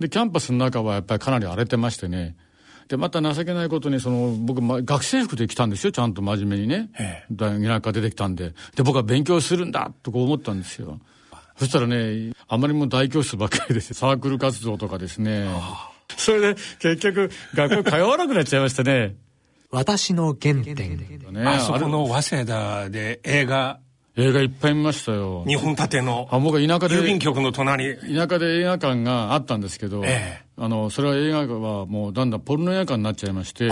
[0.00, 2.36] で、キャンパスの中はやっぱりかなり荒れてましてね、
[2.88, 6.90] で、また情けないことに、その、僕、ま、学生服で来たんですよ、ちゃんと真面目にね。
[7.30, 8.54] 大学から出てきたんで。
[8.76, 10.98] で、僕は勉強するんだとこう思ったんですよ。
[11.58, 15.48] そしたらね、あまりも大教室ばっかりですサークル活動とかですね。
[16.16, 19.16] それで、結局、学校通わなくなっちゃいましたね。
[19.70, 20.74] 私の原点。
[21.30, 23.80] ね、あそこの早稲田で映画
[24.16, 25.44] 映画いっぱい見ましたよ。
[25.46, 26.26] 日本建ての。
[26.32, 27.00] あ、僕は田舎で。
[27.00, 27.96] 郵便局の隣。
[27.98, 33.68] 田舎で映画館があったんですけど、ええ、あの、それは映画はもうだんだんポルノ映画館になっちゃいまして、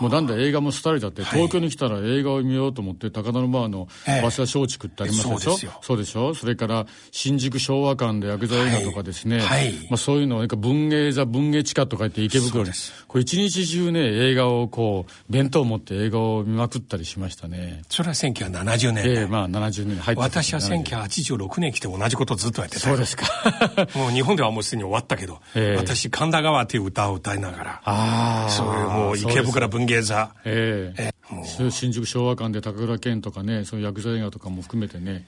[0.00, 6.34] もうだんだん映画も廃れちゃって、東京に来たら映画を見ようと思って、高田馬場の早稲田松竹ってありますでしょ、ええ、そうでしょ？
[6.34, 12.70] それから新宿昭和館で薬剤映画とかですね、はい、まあそういうのをなんか文芸座文芸地下とか言って池袋に、
[13.08, 17.82] これ一日中ね、映画をこう、弁当を持って映画を見まくったりしましたね。
[17.88, 19.04] それは1970年。
[19.06, 22.80] ええまあ70年入って私は1986年来て同じことずっとやってた。
[22.88, 23.26] そうですか。
[23.96, 35.24] もう日本ではもうすでに終わったけど、えー、私神田川っていう歌を歌いながら、あそういうもう池袋文芸座、えー、えー、新宿昭和館で高倉健とかね、そういう薬剤映画とかも含めてね、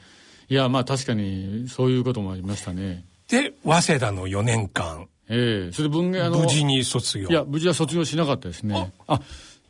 [0.48, 3.04] いやまあ確かにそういうこともありましたね。
[3.28, 5.06] で、早稲田の4年間。
[5.28, 6.38] ええー、それで文芸あの。
[6.40, 7.28] 無事に卒業。
[7.28, 8.92] いや、無事は卒業しなかったですね。
[9.06, 9.20] あ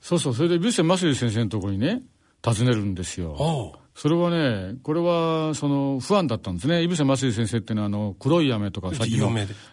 [0.00, 2.00] そうそう、それでビュッセン・マスリー先生のところにね、
[2.42, 3.74] 訪ねるんですよ。
[4.00, 6.84] それはね、これは、その、不安だったんですね。
[6.84, 9.28] 井伏正義先生っていうのは、あの、黒い雨とか、さっきの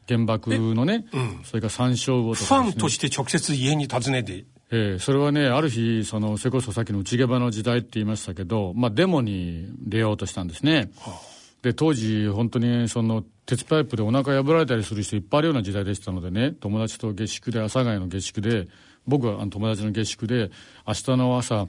[0.07, 4.45] 原爆のね、うん、それから山椒魚とか、ね、ファンとして直接家に訪ねて。
[4.71, 10.89] ええそれはね、ある日、その、それこそさっきの内毛場の時代って言いましたけど、まあ、デモに出ようとしたんですね。
[10.97, 11.19] はあ、
[11.61, 18.67] で、当時、本当に、その、鉄パイプでお腹破られたりする人いっぱいあるような時代でしたのでね、友達と下宿で、阿佐ヶ谷の下宿で、
[19.05, 20.49] 僕はあの友達の下宿で、
[20.87, 21.67] 明日の朝、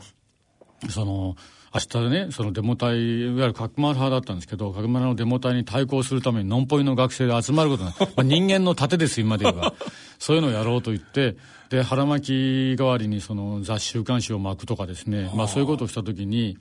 [0.88, 1.36] その、
[1.76, 9.74] 明日ね、そのデモ隊、いわゆる角丸派だったんですけど、角丸のデモ隊に対抗するために、ノンポイの学生で集まることが、 まあ、人間の盾です、今で言えば。
[10.18, 11.36] そういうのをやろうと言って、
[11.68, 16.56] で、腹巻き代わりにその雑誌、週刊誌を巻くとかですね、まあそういうことをしたときに、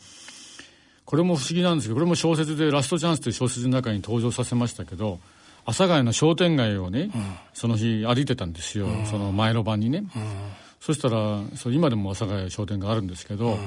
[1.06, 5.20] これも不思議なんですけど、これも小説で、ラストチャンスという小説の中に登場させましたけど、
[5.64, 10.00] 阿佐ヶ谷の商店街をね、うん、その日歩いてたんですよ、うん、その前の晩にね。
[10.00, 10.08] うん、
[10.80, 13.58] そしたら、そ今でも阿佐ヶ谷商店街あるんですけど、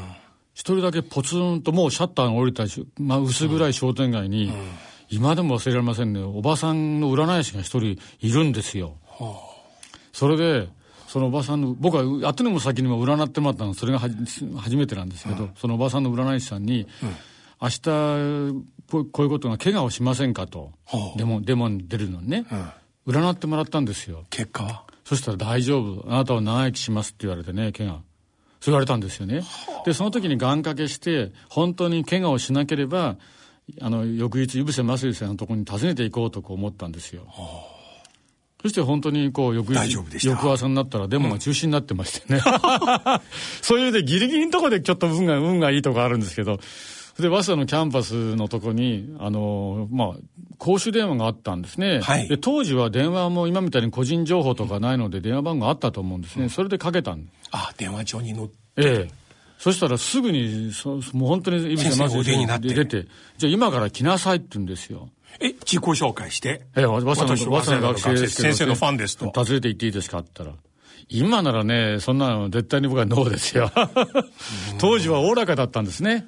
[0.58, 4.52] 一人だけポツンともうシャッターが降りたし、まあ、薄暗い商店街に、
[5.08, 6.20] 今でも忘れられませんね。
[6.20, 8.96] おばさんの占い師が一人いるんですよ。
[10.12, 10.68] それで
[11.06, 13.74] そのおばさんの僕はやってのも先にも占ってもらったの。
[13.74, 16.88] それが初めてなんですけど、そのおばさんの占い師さんに、
[17.62, 17.80] 明日
[18.90, 20.72] こうこういうことが怪我をしませんかと、
[21.16, 22.46] デモデモに出るのにね、
[23.06, 24.26] 占ってもらったんですよ。
[24.30, 24.64] 結果？
[24.64, 26.04] はそしたら大丈夫。
[26.12, 28.00] あなたは長生きしますって言われてね怪我
[28.60, 29.42] そう言われたんですよね。
[29.84, 33.16] で、その時に願掛けして、本当に怪我をしなければ、
[33.80, 37.26] あの、翌日、井伏正義さんのところに訪ねていこうとこう思ったんですよ。
[38.60, 43.20] そして本当にこう翌日翌朝になったらデモが中止になってましてね、うん、
[43.62, 46.58] そういうでギリギリのとこでちょっと運が運がいいとこあるんですけど。
[47.18, 50.08] で早稲田のキャンパスのとこにあのまあ
[50.56, 58.54] 公衆電話があったんですね、はい、で当時は電話も今みたいに個人情報とかないので電話番号あったと思うんですね、うん、それでかけたんあ電話帳に載って。
[58.76, 59.10] ええ。
[59.58, 63.06] そしたらすぐにそもう本当に井口まず出て
[63.38, 65.08] じゃあ今から来なさいって言うんですよ。
[65.40, 66.62] え、自己紹介して。
[66.74, 69.30] え、早稲田の学生です先生のファンですと。
[69.30, 70.62] 訪ねて行っていいですかって言ったら。
[71.08, 73.70] 今ならね、そんなの絶対に僕はノーですよ。
[74.78, 76.26] 当時はおおらかだったんですね。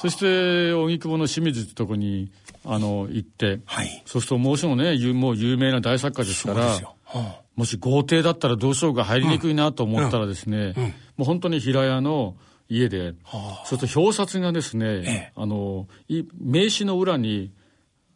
[0.00, 2.30] そして、荻窪の清水ってとこに、
[2.64, 10.84] あの、行って、はい、そうするともうすぐね、もう有名な大作家ですから、はあ、もし豪邸だったらどうしようか入りにくいなと思ったらですね、うん。
[10.84, 12.36] うん、もう本当に平屋の
[12.68, 15.88] 家で、はあ、そうすると表札がですね、ええ、あの、
[16.40, 17.52] 名刺の裏に、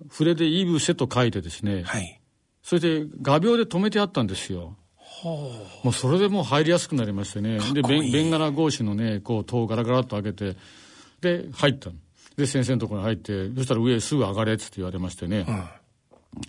[0.08, 2.20] 筆でイブセと書いてですね、はい、
[2.62, 4.76] それで画鋲で止めてあったんですよ。
[4.96, 7.58] はあ、もうそれでもう入りやすくなりましてね。
[7.72, 10.56] でベンベンガラ格子のねこう戸をガラガラっと開けて
[11.20, 11.90] で入った
[12.36, 15.64] で先生のところに入ってそしたら上すぐ上がれって言われましてね、うん、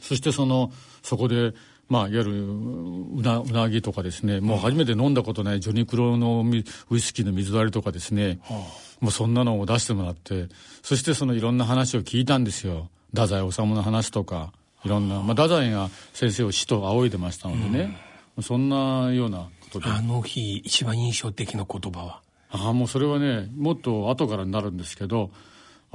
[0.01, 0.71] そしてその
[1.03, 1.53] そこで
[1.87, 6.43] まあ、いわゆるうなうなぎとかですね、もう初めて飲んだことないジョニクロの
[6.89, 10.47] ウイスキーの水割りとかですね、はあ、もうそんなのを出してもらって、
[10.81, 12.89] そしてそのいろんな話を聞いたんですよ。
[13.11, 14.51] 太宰治の話とか。
[14.83, 17.97] いろんな、まあ、太宰が先生を死と仰いでましたのでね、
[18.37, 19.89] うん、そんなようなことで。
[19.89, 22.21] あの日一番印象的な言葉は？
[22.51, 25.31] ああもうそれはねもっと後からになるんですけど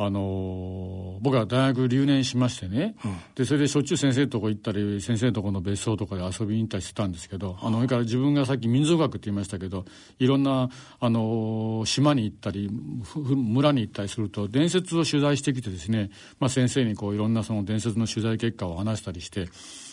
[0.02, 9.84] あの僕は大学留年しましてね、うん、でそれでしょっちゅう先生のとこ行ったり先生のとこの別荘とかで遊びに行ったりしてたんですけど、あのそれから自分がさっき民族学って言いましたけど
[10.18, 19.48] いろんなあの島に行ったり村に行ったりすると伝説を取材してきてですね、まあ、先生にこういろんなその伝説の取材結果を話したりして、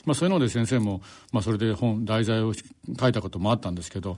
[0.06, 1.02] まあ、そういうので先生も、
[1.34, 4.18] まあ、それで本題材を書いたこともあったんですけど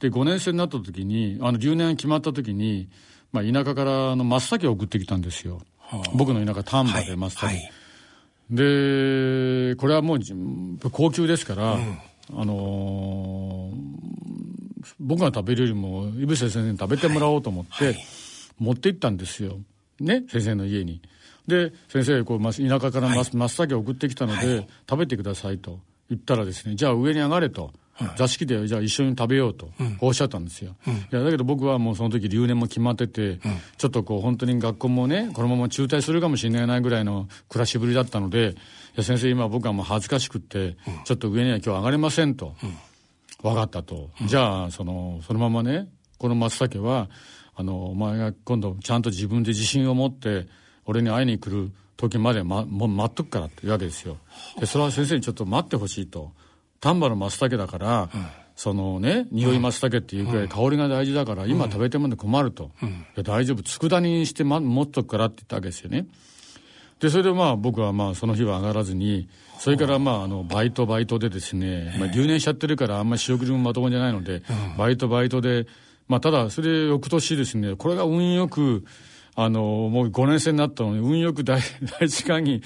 [0.00, 2.90] で5年生になった時にあの留年決まった時に
[3.32, 5.60] まあ、田舎からの松茸を送ってきたんですよ。
[5.78, 7.72] はあ、僕の田舎丹波で松茸、はいはい、
[8.50, 10.18] でこれはもう
[10.90, 11.98] 高級ですから、うん、
[12.34, 17.96] あのー、僕が食べるよりも井伏先生に食べてもらおうと思って、
[18.58, 19.58] 持って行ったんですよ。
[19.98, 21.00] ね先生の家に。
[21.46, 27.72] で先生こう田舎から松,、松茸を送ってきたので、食べてくださいと言ったらですねじゃあ上に上がれと。
[28.16, 33.38] 座敷でじゃあ一緒に食べようと、おっしゃったんですよ、いやだけど僕はもうその時留年も決まってて、
[33.76, 38.54] ちょっとこう本当に学校もねこのまま中退するかもしれないぐらいの暮らしぶりだったのでい
[38.96, 42.54] や先生今僕はもう恥ずかしくって、ちょっと上には今日上がれませんと、
[43.42, 47.08] 分かったと、じゃあそのそのままねこの松茸は
[47.54, 50.46] あのお前が今度ちゃんと自分で自信を持って
[50.86, 54.16] 俺に会いに来る時まで、ま、もう待っとくからって言うわけですよ。
[54.58, 56.32] でそれは先生にちょっと待ってほしいと。
[56.82, 62.72] 丹波の松茸だから、うん、そのね匂い松茸っていうくらい香りが大事だから、今食べても困ると、
[63.22, 63.62] 大丈夫。
[63.62, 66.06] 佃煮にして、ま、持っとくからって言ったわけですよね。
[66.98, 74.42] でそれでまあ僕はまあその日は上がらずにそれからまああのバイトバイトでですね、まあ、留年しちゃってるからあんまり仕送りもまともじゃないので、
[74.78, 75.66] バイトバイトで
[76.06, 78.84] まあただそれで翌年ですねこれが運よく
[79.34, 81.60] あの、もう5年生になったのに、運よく第
[81.98, 82.62] 第 一会議、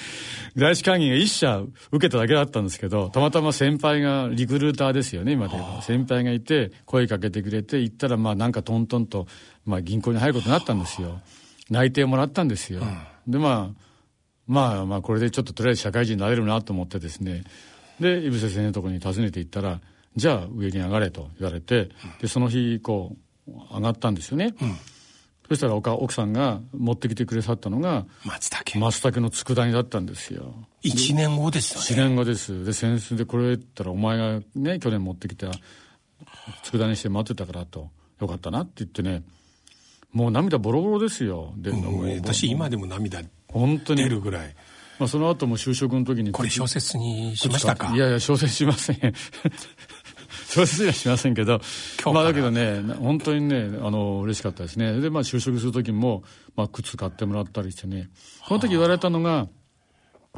[0.56, 9.28] 第一会議が1社受けただけだったんですけど、たまたま先輩が、リクルーターですよね、今で先輩がいて、声かけてくれて、行ったら、まあなんかトントンと、
[9.64, 11.20] まあ銀行に入ることになったんですよ。
[11.70, 12.80] 内定もらったんですよ。
[12.80, 13.86] うん、で、まあ、
[14.48, 17.44] まあまあこれでちょっととりあえず社会人になれるなと思ってですね、
[18.00, 19.80] で、井伏先生のところに訪ねて行ったら、
[20.16, 24.54] じゃあ上に上がれと言われて、で、その日、こう、上がったんですよね。
[24.60, 24.76] うん
[25.48, 28.78] そしたら奥さんが持ってきてくれさったのが松茸。
[28.78, 30.54] 松茸の佃煮だったんですよ。
[30.82, 32.02] 1年後ですよね。
[32.02, 32.64] 1年後です。
[32.64, 35.50] で先生でこれ言ったらお前がね去年持ってきた
[36.64, 39.22] 佃煮して待ってたからとよかったなって言ってね
[40.12, 41.52] もう涙ボロボロですよ。
[41.56, 44.02] で、うん、私今でも涙本当に。
[44.02, 44.54] 出るぐらい。
[44.98, 47.94] まあ、その後も就職の時にこれ小説にしましたか？
[47.94, 48.96] いやいや小説しません
[50.48, 51.60] 小説にはしませんけど、
[52.12, 55.00] まあだけどね、本当にね、あの、嬉しかったですね。
[55.00, 56.22] で、まあ就職する時も、
[56.56, 58.10] まあ靴買ってもらったりしてね、
[58.46, 59.48] その時言われたのが、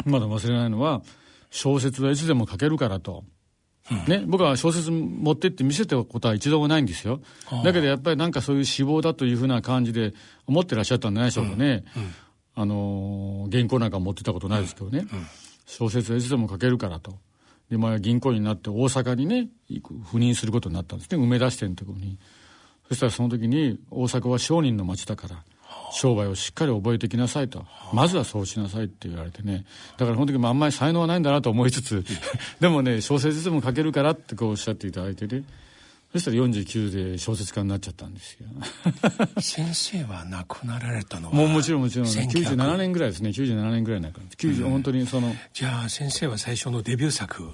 [0.05, 1.03] まだ忘れないのは、
[1.51, 3.25] 小説はいつでも書けるからと。
[4.07, 7.21] ね、僕は小説持ってって見せておくことは一度もないんですよ。
[7.65, 10.13] だけどやっぱりなんかそういう志望だというふうな感じで
[10.47, 11.85] 思ってらっしゃったんじゃないでしょうかね。
[11.97, 12.15] うんうん、
[12.55, 15.07] あの、原稿なんか持ってたことないですけどね。
[15.11, 15.27] うん、
[15.65, 17.19] 小説はいつでも書けるからと。
[17.71, 22.19] で、まあ、銀行員になって大阪にね、赴任することになったんですね、梅田支店のところに。
[22.89, 25.45] そしたらその時に、大阪は商人の町だから、
[25.93, 27.65] 商売をしっかり覚えてきなさいと。
[27.93, 29.67] まずはそうしなさいって言われてね。
[29.99, 32.05] だからその時もあんまり才能はないんだなと思いつつ、
[32.61, 35.45] でもね、小説でも書けるからってこうおっしゃっていただいてね。
[36.13, 38.47] そしたら49で小説家になっちゃったんですよ。
[39.41, 43.29] 先生は亡くなられたのはもうもちろんもちろん、ね、97年ぐらいですね。
[43.31, 44.27] 97年ぐらいになるから。
[44.27, 45.35] 90、うん、本当にその。
[45.53, 47.51] じゃあ先生は最初のデビュー作。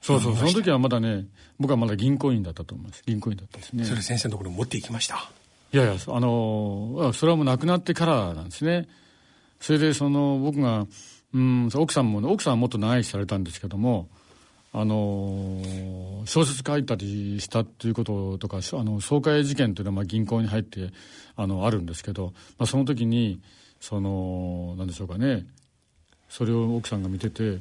[0.00, 1.26] そうそう、その時はまだね、
[1.58, 3.02] 僕はまだ銀行員だったと思います。
[3.04, 3.84] 銀行員だったですね。
[3.84, 5.30] それ先生のところに持っていきました
[5.72, 8.88] いやいや、あの、それはもう亡くなってからなんですね。
[9.60, 10.86] それでその僕が、
[11.34, 14.08] うん、奥さんも、奥さんはもっと長生きされたんですけども、
[14.72, 15.60] あの
[16.26, 20.90] 小説書いたりしたっていうこととかあの総会事件というのはまあ銀行に入って
[21.36, 23.40] あのあるんですけど、まあ、その時に
[23.80, 25.46] そのなんでしょうかね。
[26.28, 27.58] それを奥さんが見てて、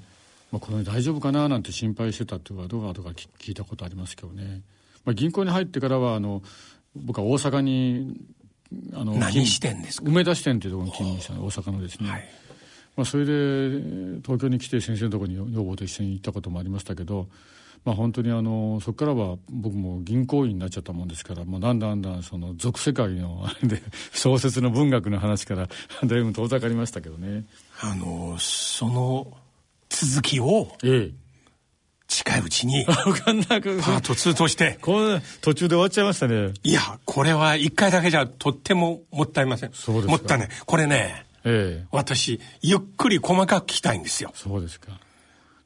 [0.52, 4.62] まあ、この大丈夫かななんて心配してたっていうかどうかとか聞いたことありますけどね、
[5.06, 6.44] まあ、銀行に入ってからはあの
[6.96, 8.16] 僕は大阪に
[8.94, 10.08] あの何支店ですか？
[10.08, 12.30] 梅田支店というところに勤務した大阪のですね、はい。
[12.96, 13.32] まあ、それで
[14.22, 17.28] 東京に来て先生のところに女房と一緒に行ったこともありましたけど、
[17.86, 23.82] まあ、本当にあのそこからは僕も銀行員になっちゃったもんですから、まあ、だんだんだんその俗世界のあれで
[24.14, 25.68] 小説の文学の話から
[26.04, 27.46] だいぶ遠ざかりましたけどね。
[27.82, 29.38] あのその
[29.90, 31.12] 続きを、ええ、
[32.08, 34.78] 近いうちに、 パート2として。
[34.82, 36.54] この途中で終わっちゃいましたね。
[36.64, 39.72] いや、これは一回だけじゃとってももったいません。
[39.74, 40.50] そうですもったいない。
[40.66, 44.32] これね、ええ、私、ゆっくり細かく聞きたいんですよ。
[44.36, 45.00] そうですか。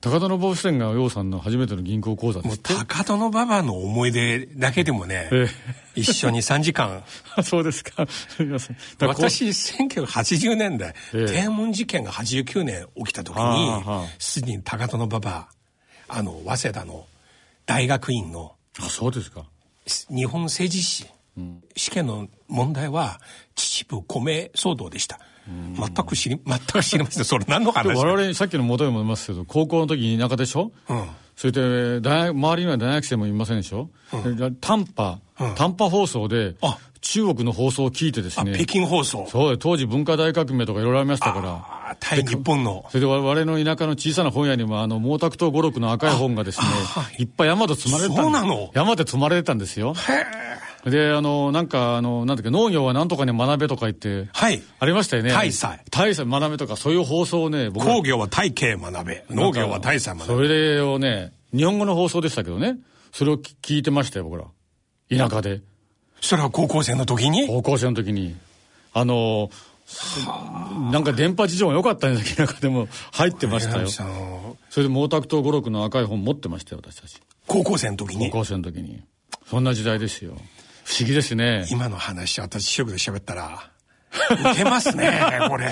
[0.04, 5.48] 高田馬場支店が楊さんの初めての銀行口座です高田馬場の思い出だけでもね、え
[5.96, 7.06] え、一緒に3時間。
[7.42, 8.06] そうですか。
[8.10, 8.78] すみません。
[9.00, 13.82] 私、1980年代、ええ、天文事件が89年起きた時に、
[14.20, 15.48] すでに高田馬場、
[16.10, 17.08] あの、早稲田の
[17.66, 19.46] 大学院の、あ、そうですか。
[20.10, 21.06] 日本政治史、
[21.38, 23.22] うん、試験の問題は、
[23.56, 25.22] 秩父米騒動でした。
[25.48, 27.26] 全く知り、 全く知りません。
[27.26, 30.72] それ何の話我々、さっきの元にも言いますけど、高校の時田舎でしょ？
[30.90, 31.04] うん。
[31.36, 33.90] それで、大学、周りには大学生もいませんでしょ？
[34.14, 34.56] うん。
[34.62, 35.20] 短波、
[35.56, 36.56] 短波放送で、
[37.02, 38.54] 中国の放送を聞いてですね。
[38.56, 39.28] 北京放送。
[39.30, 41.98] そう当時文化大革命とかいろいろありましたから。
[42.00, 42.86] 対日本の。
[42.90, 46.68] それで我々の田舎の小さな本屋にも、あの、毛沢東語録の赤い本がですね、
[47.20, 48.72] いっぱい山で積まれてたそうなの？
[48.74, 49.94] 山で積まれてたんですよ。
[49.96, 50.53] へえ。
[50.86, 54.62] で、あの、なんか、あの、なんだっけ、農業はなんとかに学べとか言って、はい。
[54.80, 55.32] ありましたよね。
[55.32, 55.80] 大祭。
[55.90, 59.26] 大祭学べとか、そういう放送をね、僕工業は大慶学べ。
[59.30, 60.34] 農業は大祭学べ。
[60.34, 62.78] それをね、日本語の放送でしたけどね、
[63.14, 64.46] それを聞いてましたよ、僕ら。
[65.10, 65.62] 田舎で。
[66.20, 67.48] それは高校生の時に？
[67.48, 68.36] 高校生の時に。
[68.94, 69.50] あの、
[70.92, 73.88] なんか電波事情が良かったんですけど、中でも入ってましたよ。
[73.90, 77.22] それで毛沢東語録の赤い本持ってましたよ、私たち。
[77.48, 78.30] 高校生の時に？
[78.32, 79.02] 高校生の時に。
[79.46, 80.38] そんな時代ですよ。
[80.86, 81.66] 不思議ですね。
[81.72, 83.70] 今の話、私、四国で喋ったら、
[84.54, 85.70] いけますね、 これ。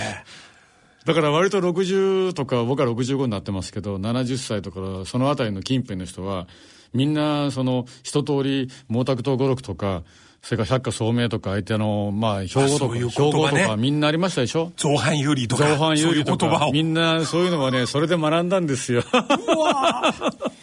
[1.05, 6.47] だから割と60とか、僕は65になってますけど、70歳とか、そのあたりの近辺の人は、
[6.93, 10.03] みんな、その、一通り、毛沢東語録とか、
[10.43, 14.71] それから百科聡明とか、相手の、まあ、標語とか、標語とか、みんなありましたでしょ？
[14.75, 15.67] 造反有理とか。
[15.67, 16.69] 造反有理とか。
[16.73, 19.03] みんな、そういうのはね、それで学んだんですよ。
[19.13, 20.13] うわ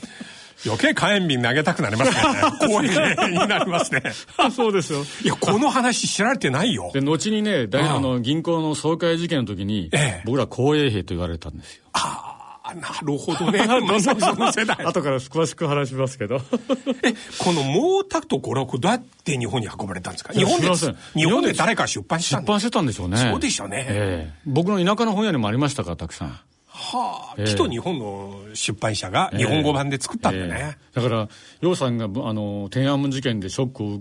[0.66, 2.18] 余計火炎瓶投げたくなりますね。
[2.66, 4.02] 怖いね、になりますね。
[4.54, 5.04] そうですよ。
[5.24, 6.90] いや、この話知られてないよ。
[6.92, 11.84] で、後にね、大あの、銀行の総会事件の時に、ええ、僕ら公衛兵と言われたんですよ。
[11.92, 13.64] ああ、なるほどね。
[13.86, 14.76] まさその世代。
[14.84, 16.40] 後から詳しく話しますけど。
[17.02, 20.32] え、この毛沢東語録どうやって日本に運ばれたんですか？
[20.34, 20.68] 日本で
[21.14, 23.16] 日本で誰か出版したん出版してたんでしょうね。
[23.16, 23.86] そうでしょうね。
[23.88, 26.38] ええ僕の田舎の本屋にもありましたから、たくさん。
[26.78, 30.76] はあ、えー、と日本の出版社が日本語版で作ったんだね。
[30.94, 31.28] えー、だから、
[31.60, 34.00] 楊さんがあの天安門事件でショックを、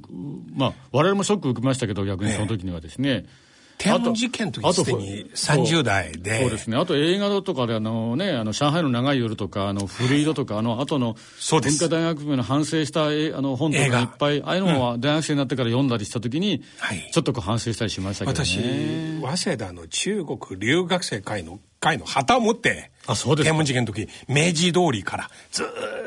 [0.56, 6.42] まあ、我々もショックを受けましたけど、逆にその時にはですね、えー天安門事件の時すでに30代で。
[6.42, 6.78] そうですね。
[6.78, 11.16] あと映画とかであのねあの上海の長い夜とかあの古色とかあの後の
[11.50, 16.64] 文化大学部の反省したあの本とかいっぱいああいうのは大学生になってから読んだりした時に、
[17.12, 18.46] ちょっとこう反省したりしましたけどね。
[18.46, 25.64] 私早稲田の中国留学生会の会の旗を持ってあそうです天安門事件の時明治通りからず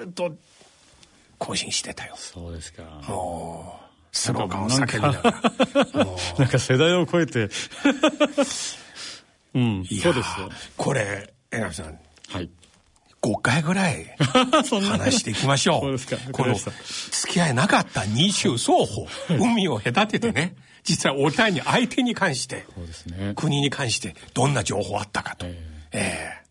[0.09, 0.35] っと
[1.39, 5.41] 更新してたよそうですかもうスローガンを叫びながら。
[6.39, 7.49] なんか世代を超えて
[9.55, 10.49] うん、そうですよ。
[10.77, 11.99] これ、江上さん。
[12.29, 12.49] はい。
[13.21, 15.81] 5回ぐらい 話していきましょう。
[15.81, 16.17] そうですか。
[16.33, 16.73] この、付
[17.33, 20.55] き合いなかった二州双方、海を隔ててね、
[20.85, 25.47] 実はお互いに相手に関して、そうですね、国に関してどんな情報あったかと。
[25.47, 25.55] えー、
[25.93, 26.43] え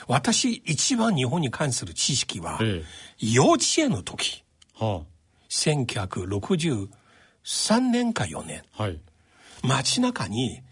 [0.00, 2.84] ー、私、一番日本に関する知識は、えー、
[3.20, 5.06] 幼稚園の時、はあ、
[5.50, 6.88] 1960
[7.44, 8.62] 3年か4年。
[8.72, 8.98] はい。
[9.62, 10.62] 街中に、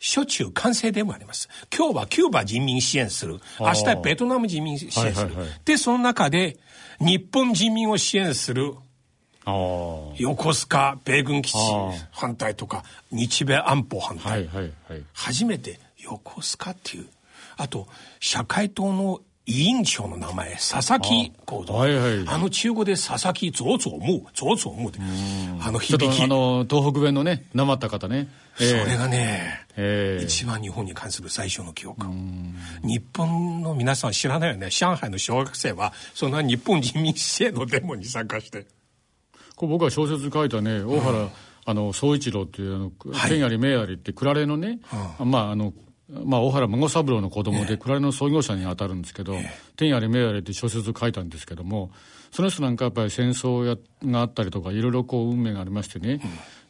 [0.00, 1.48] しょっちゅう完成デモあります。
[1.76, 3.40] 今日はキューバ人民支援する。
[3.58, 5.06] 明日はベトナム人民支援する。
[5.06, 6.56] はいはいはい、で、その中で、
[7.00, 8.74] 日本人民を支援する。
[10.18, 11.56] 横須賀米軍基地
[12.10, 14.32] 反対とか、日米安保反対。
[14.32, 17.06] はいはいはい、初めて横須賀っていう。
[17.56, 17.88] あと、
[18.20, 21.76] 社会党の委員長の名前、佐々木幸三。
[21.76, 22.24] はいはい。
[22.28, 24.98] あの中国で佐々木増増む、増増むで。
[25.60, 26.22] あの響き。
[26.22, 28.28] あの、東北弁のね、なまった方ね。
[28.56, 32.06] それがね、えー、一番日本に関する最初の記憶。
[32.82, 34.68] 日本の皆さん知らないよね。
[34.68, 38.66] 上海の小学生は、そんな日本人民支援のデモに参加して。
[39.58, 41.28] こう僕は小説書いたね、大原、うん、
[41.66, 42.92] あの、総一郎っていう、あの、
[43.28, 44.78] 天あり命ありって、クラレのね、
[45.18, 45.74] うん、まあ、あの、
[46.08, 49.34] まあ、大原孫三郎の子供で、クラレの創業者に当たるんですけど、
[49.76, 51.90] 天あれ命あれって小説を書いたんですけども、
[52.30, 56.20] その人なんかやっぱり戦争やがあったりとか、いろいろこう運命がありましてね、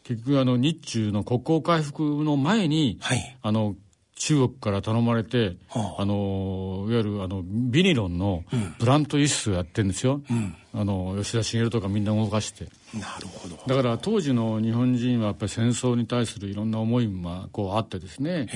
[0.02, 3.76] 結局あの日中の国交回復の前に、はい、あの
[4.18, 8.44] 中国から頼まれて、はあ、あのいわゆるあのビニロンの
[8.78, 12.64] ブラント輸出をやってるんですよ、うん、あの吉田茂とかみんな動かして。
[12.94, 13.56] なるほど。
[13.66, 18.48] だから当時の日本人はやっぱり戦争に対するいろんな思いもこうあってですね、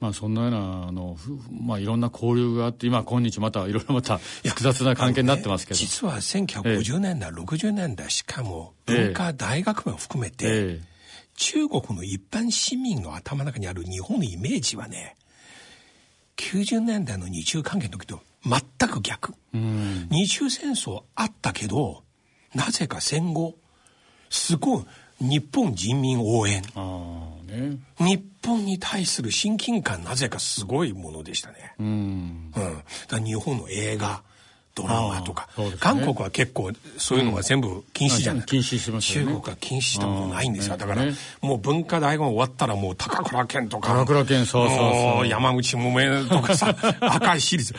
[0.00, 0.58] まあ、そんなような
[0.88, 1.16] あの、
[1.62, 10.80] まあ、いろんな交流があって今今日またいろいろまた複雑な関係になってますけど、ね、実は1950年代、え60年代しかも文化大学も含めて、え
[11.36, 15.16] 中国の一般市民の頭の中にある日本のイメージはね、
[16.36, 19.34] 90年代の日中関係の時と全く逆。
[19.52, 22.02] 日中戦争あったけど、
[22.54, 23.54] なぜか戦後、
[24.30, 24.84] すごい
[25.20, 26.62] 日本人民応援。
[27.46, 31.74] ね、日本に対する親近感なぜかすごいものでしたね。
[31.78, 32.52] うん。
[33.10, 33.24] うん。
[33.24, 34.22] 日本の映画、
[34.76, 40.76] ドラマとか、ね、韓国は結構そういうのが全部禁止じゃない、うん、禁止します、ね、中国は禁止したことないんですよ。
[40.76, 43.88] だから、ね、もう文化大学終わったらもう高倉健とか。
[43.88, 47.74] 高倉健そうそうそう山口百恵とかさ 赤いシリーズ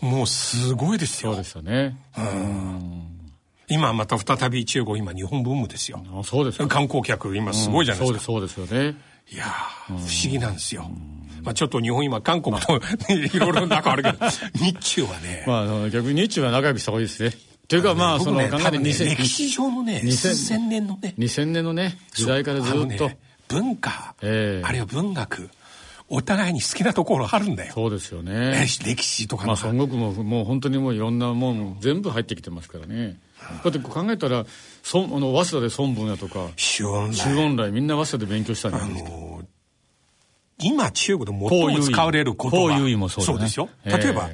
[0.00, 1.32] もうすごいですよ。
[1.32, 1.96] そうですよね。
[2.16, 3.04] うん。
[3.68, 6.02] 今また再び中国今日本ブームですよ。
[6.18, 8.96] あそうです観光客今すごいじゃないですか、そうですそうですよね。
[9.30, 9.44] いや
[9.86, 10.90] 不思議なんですよ、
[11.48, 12.78] まあ、ちょっと日本今韓国と、
[13.08, 14.18] いろいろ仲あるけど
[14.62, 17.32] 日中はねまあ逆に日中は仲良くした方がいいですね
[17.68, 23.18] というかまあその考えて、ね、歴史上のね2000年のね2000年のね時代からずっと、ね、
[23.48, 25.48] 文化、えー、あるいは文学
[26.10, 27.72] お互いに好きなところあるんだよ。
[27.74, 28.66] そうですよね。
[28.82, 33.18] 歴史とかまあ、孫悟空ももう本当にもういろんなもん全部入ってきてますからね。
[33.62, 34.46] だって考えたら、
[34.82, 37.16] そあの早稲田で孫文やとか、周恩来。
[37.16, 39.10] 周恩来、みんな早稲田で勉強したんじゃないですか。
[40.60, 42.56] 今中国で最も使われる言葉。
[42.56, 43.68] こうもそうそうですよ。
[43.84, 44.28] 例えば、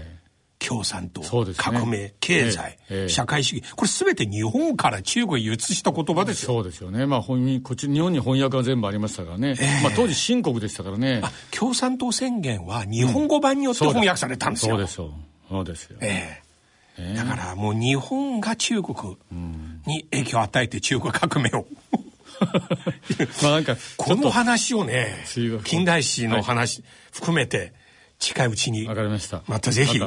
[0.58, 1.20] 共産党、
[1.56, 3.64] 革命、経済、社会主義。
[3.76, 6.54] これすべて日本から中国へ輸出した言葉ですよ。
[6.54, 7.06] そうですよね。
[7.06, 9.56] まあ、こっち、日本に翻訳は全部ありましたからね。
[9.82, 11.22] まあ、当時新国でしたからね。
[11.50, 14.76] 共産党宣言は日本語版によって翻訳されたんですよ。
[14.76, 15.12] そうですよ。
[15.50, 15.98] そうですよ。
[16.00, 16.44] ええ
[17.16, 19.16] だからもう日本が中国
[19.84, 21.66] に影響を与えて中国革命を
[23.42, 25.24] まあなんかこの話をね
[25.64, 27.72] 近代史の話含めて
[28.18, 29.42] 近いうちにわかりました。
[29.46, 30.00] またぜひ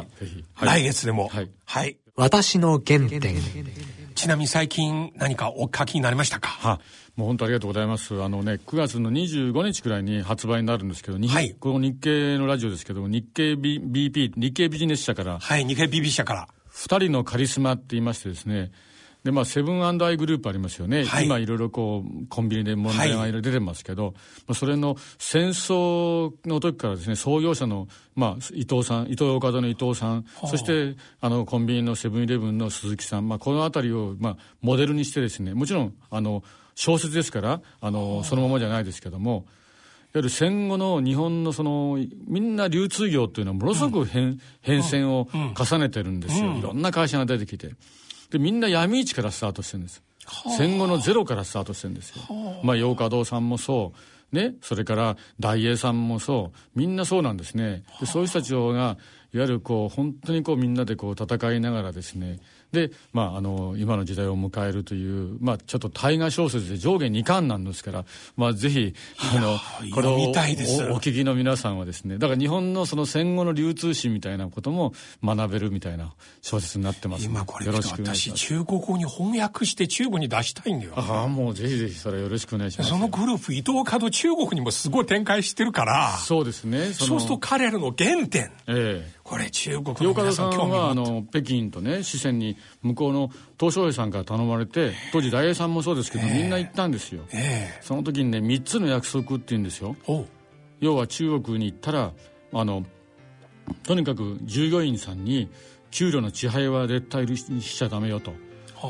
[0.61, 1.29] 来月でも
[1.65, 3.37] はい、私の原点。
[4.15, 6.49] ちなみに最近何かお書きになりましたか？
[6.49, 6.81] は
[7.15, 8.21] もう本当ありがとうございます。
[8.21, 18.71] あのね、9月の25日くらいに発売になるんですけど、はい、この日経のラジオですけども、日経 BP、日経ビジネス社から、はい、日経 BP 社から、二人のカリスマって言いましてですね、
[19.27, 21.03] で、まあ、セブンアイグループありますよね。
[21.03, 23.31] はい、今いろいろこう、コンビニで問題がい。
[23.33, 24.19] ろいろ出てますけど、はい、ま
[24.51, 36.41] あ、それの戦争の時からですね、創業者の、まあ、伊藤さん、伊藤岡田の伊藤さん、そして、あの、コンビニのセブンイレブンの鈴木さん、まあ、このあたりを、まあ、モデルにしてですね、もちろん、あの、
[36.75, 39.45] 小説ですから、あの、そのままじゃないですけども、
[40.13, 41.97] いわゆる戦後の日本のその、
[42.27, 46.53] みんな流通業っていうのはものすごく変,、うん、変遷を重ねてるんですよ。
[46.57, 47.73] いろんな会社が出てきて。
[48.29, 50.03] で、みんな闇市からスタートしてるんです。
[50.57, 52.15] 戦後のゼロからスタートしてるんですよ。
[52.63, 53.99] まあ、洋華堂さんもそう。
[54.31, 58.97] ね、それから大英さんもそうみんなそうなんですねでそういう人たちがいわ
[59.31, 62.39] ゆるこう本当にこうみんなでこう戦いながらですね
[62.71, 68.05] で、まあ、あの今の時代を迎えるという、まあ、ちょっと大河小説で上下2巻なんですから、
[68.35, 68.93] まあ、ぜひ
[69.33, 69.57] あの
[69.93, 70.33] これをおお
[70.99, 74.93] 聞きの皆さんはですねだから日本のその戦後の流通史みたいなことも
[75.23, 77.25] 学べるみたいな小説になってます。
[77.25, 80.93] 今これよろしく私中国語に翻訳して中国に出したいんだよ。
[80.95, 82.89] ああもうぜひぜひそれよろしくお願いします。
[82.89, 86.17] そのグループ伊藤門中国にもすごい展開してるから。
[86.17, 86.93] そうですね。
[86.93, 97.23] そうすると彼らの原点、ええこれ中国の皆さん興味はあの北京とね四川に向こうの東照寺さんから頼まれて当時大英さんもそうですけど、みんな行ったんですよ、
[97.81, 99.97] その時にね3つの約束って言うんですよ。
[100.79, 102.13] 要は中国に行ったら
[102.53, 102.85] あの
[103.83, 105.49] とにかく従業員さんに
[105.91, 108.33] 給料の遅配は絶対しちゃダメよと、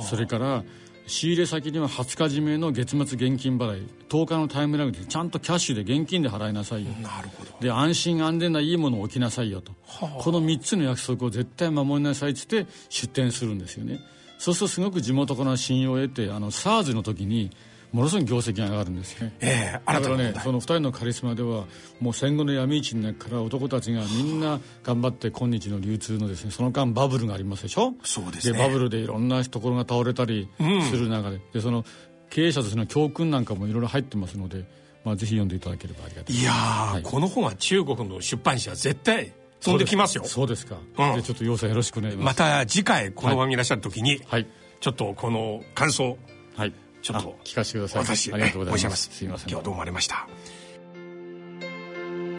[0.04, 0.64] それから
[1.08, 6.92] 仕入れ先には20日締めの月末現金払い10日のタイムラグでちゃんとキャッシュで現金で払いなさいよ。
[7.02, 7.52] なるほど。
[7.62, 14.00] で安心安全ないいものを置きなさいよと、はあ、この3つの約束を絶対守りなさいっつって出店するんですよね。
[14.38, 17.52] そうするとすごく地元から信用を得てあの SARS の時に
[17.92, 21.66] ものすごい業績が上がるんですね、ええー、だからねその2人のカリスマでは
[22.00, 27.94] もう戦後の闇市の中から男たちがみんな頑張って今日の流通のですねその間バブルがありますでしょ？
[28.04, 28.60] そうですね。
[28.60, 30.50] バブルでいろんなところが倒れたり
[30.90, 31.86] する中でうん、でその
[32.30, 34.66] 経営者としての教訓なんかもいろいろ入ってますので、
[35.06, 36.36] まあ、ぜひ読んでいただければありがたい。
[36.36, 39.32] いや、はい、この本は中国の出版社絶対
[39.62, 40.26] 飛んできますよ。
[40.26, 42.26] そうですか、うん、ちょっと要請よろしくお願いします。
[42.26, 44.48] また次回この番組いらっしゃる時に、はい、
[44.82, 46.18] ちょっとこの感想。
[46.56, 47.40] はいちょっと。
[47.44, 48.04] 聞かせてください。
[48.04, 49.10] 私ありがとうございます。
[49.12, 49.26] す。
[49.26, 49.50] いません。
[49.50, 50.28] 今日どうもありました。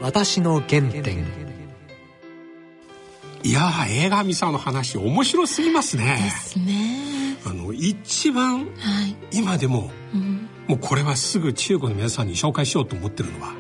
[0.01, 1.27] 私の原点。
[3.45, 6.21] いや映画見さんの話面白すぎますね。
[6.25, 7.37] ですね。
[7.47, 8.65] あの一番、は
[9.07, 13.55] い、今でも、うん、もうこれはすぐ中国の皆さんに紹介しようと思ってるのは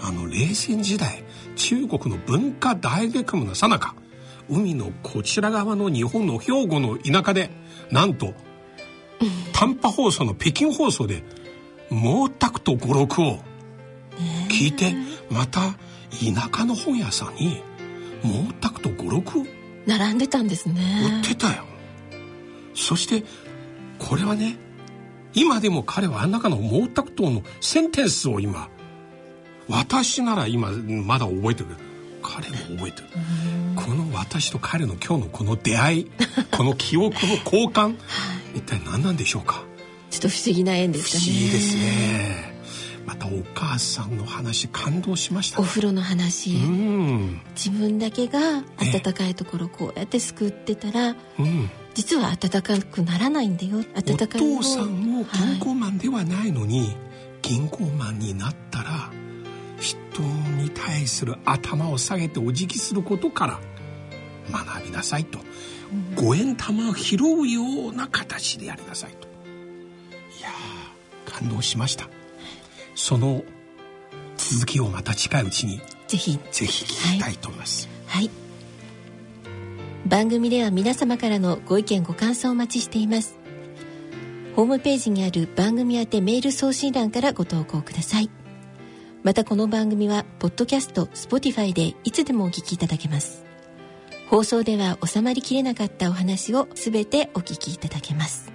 [0.00, 1.24] あの冷戦時代
[1.56, 3.94] 中国の文化大激務のさなか
[4.48, 7.50] 海のこちら側の日本の兵庫の田舎で
[7.90, 8.32] なんと
[9.52, 11.22] 短波放送の北京放送で
[11.90, 13.38] 毛沢東語録を
[14.48, 14.94] 聞いて
[15.30, 15.76] また
[16.10, 17.62] 田舎の本屋さんに
[18.22, 18.28] 毛
[18.60, 19.42] 沢東語録
[19.86, 21.20] 並んでたんですね。
[21.20, 21.64] 売ってたよ。
[22.74, 23.24] そして
[23.98, 24.58] これはね
[25.34, 28.68] 今でも彼はあん中の毛沢東のセンテンスを今
[29.68, 31.68] 私なら今まだ覚えてる。
[32.22, 33.08] 彼も覚えてる。
[33.76, 36.10] この私と彼の今日のこの出会い
[36.50, 37.96] この記憶の交換
[38.54, 39.64] 一体何なんでしょうか？
[40.10, 41.24] ちょっと不思議な縁ですかね。
[41.24, 42.54] 不思議ですね。
[43.04, 46.54] またお母さんの話感動しました、ね、お風呂の話。
[46.54, 47.40] うん。
[47.54, 53.84] 自分だけが温かいところこうやってすくってたら、うん、実は温かくならないんだよ。
[53.94, 54.40] 温かい。
[54.40, 56.96] お父さんも銀行マンではないのに、はい、
[57.42, 59.10] 銀行マンになったら
[59.80, 60.22] 人
[60.62, 63.60] に対する頭を下げてお辞儀することから
[64.50, 65.40] 学びなさいと
[66.16, 69.28] 五円玉を拾うような形でやりなさいと。
[70.38, 70.48] いや
[71.26, 72.08] 感動しました。
[72.94, 73.42] その
[74.36, 76.38] 続きをまた近いうちにぜひ。
[76.50, 78.30] ぜひ聞きたいと思います、はい、はい、
[80.06, 83.36] 番組では皆様からのご意見ご感想をお待ちしています。
[84.56, 88.30] ホームページにある番組宛てメール送信欄からご投稿ください。
[89.24, 93.42] またこの番組はポッドキャスト Spotify でいつでもお聞きいただけます
[94.34, 98.50] 放送では収まりきれなかったお話をすべてお聞きいただけます。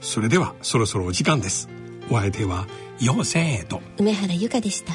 [0.00, 1.68] それではそろそろお時間です。
[2.10, 2.66] お相手は
[2.98, 3.82] 陽性と。
[3.98, 4.94] 梅原由香でした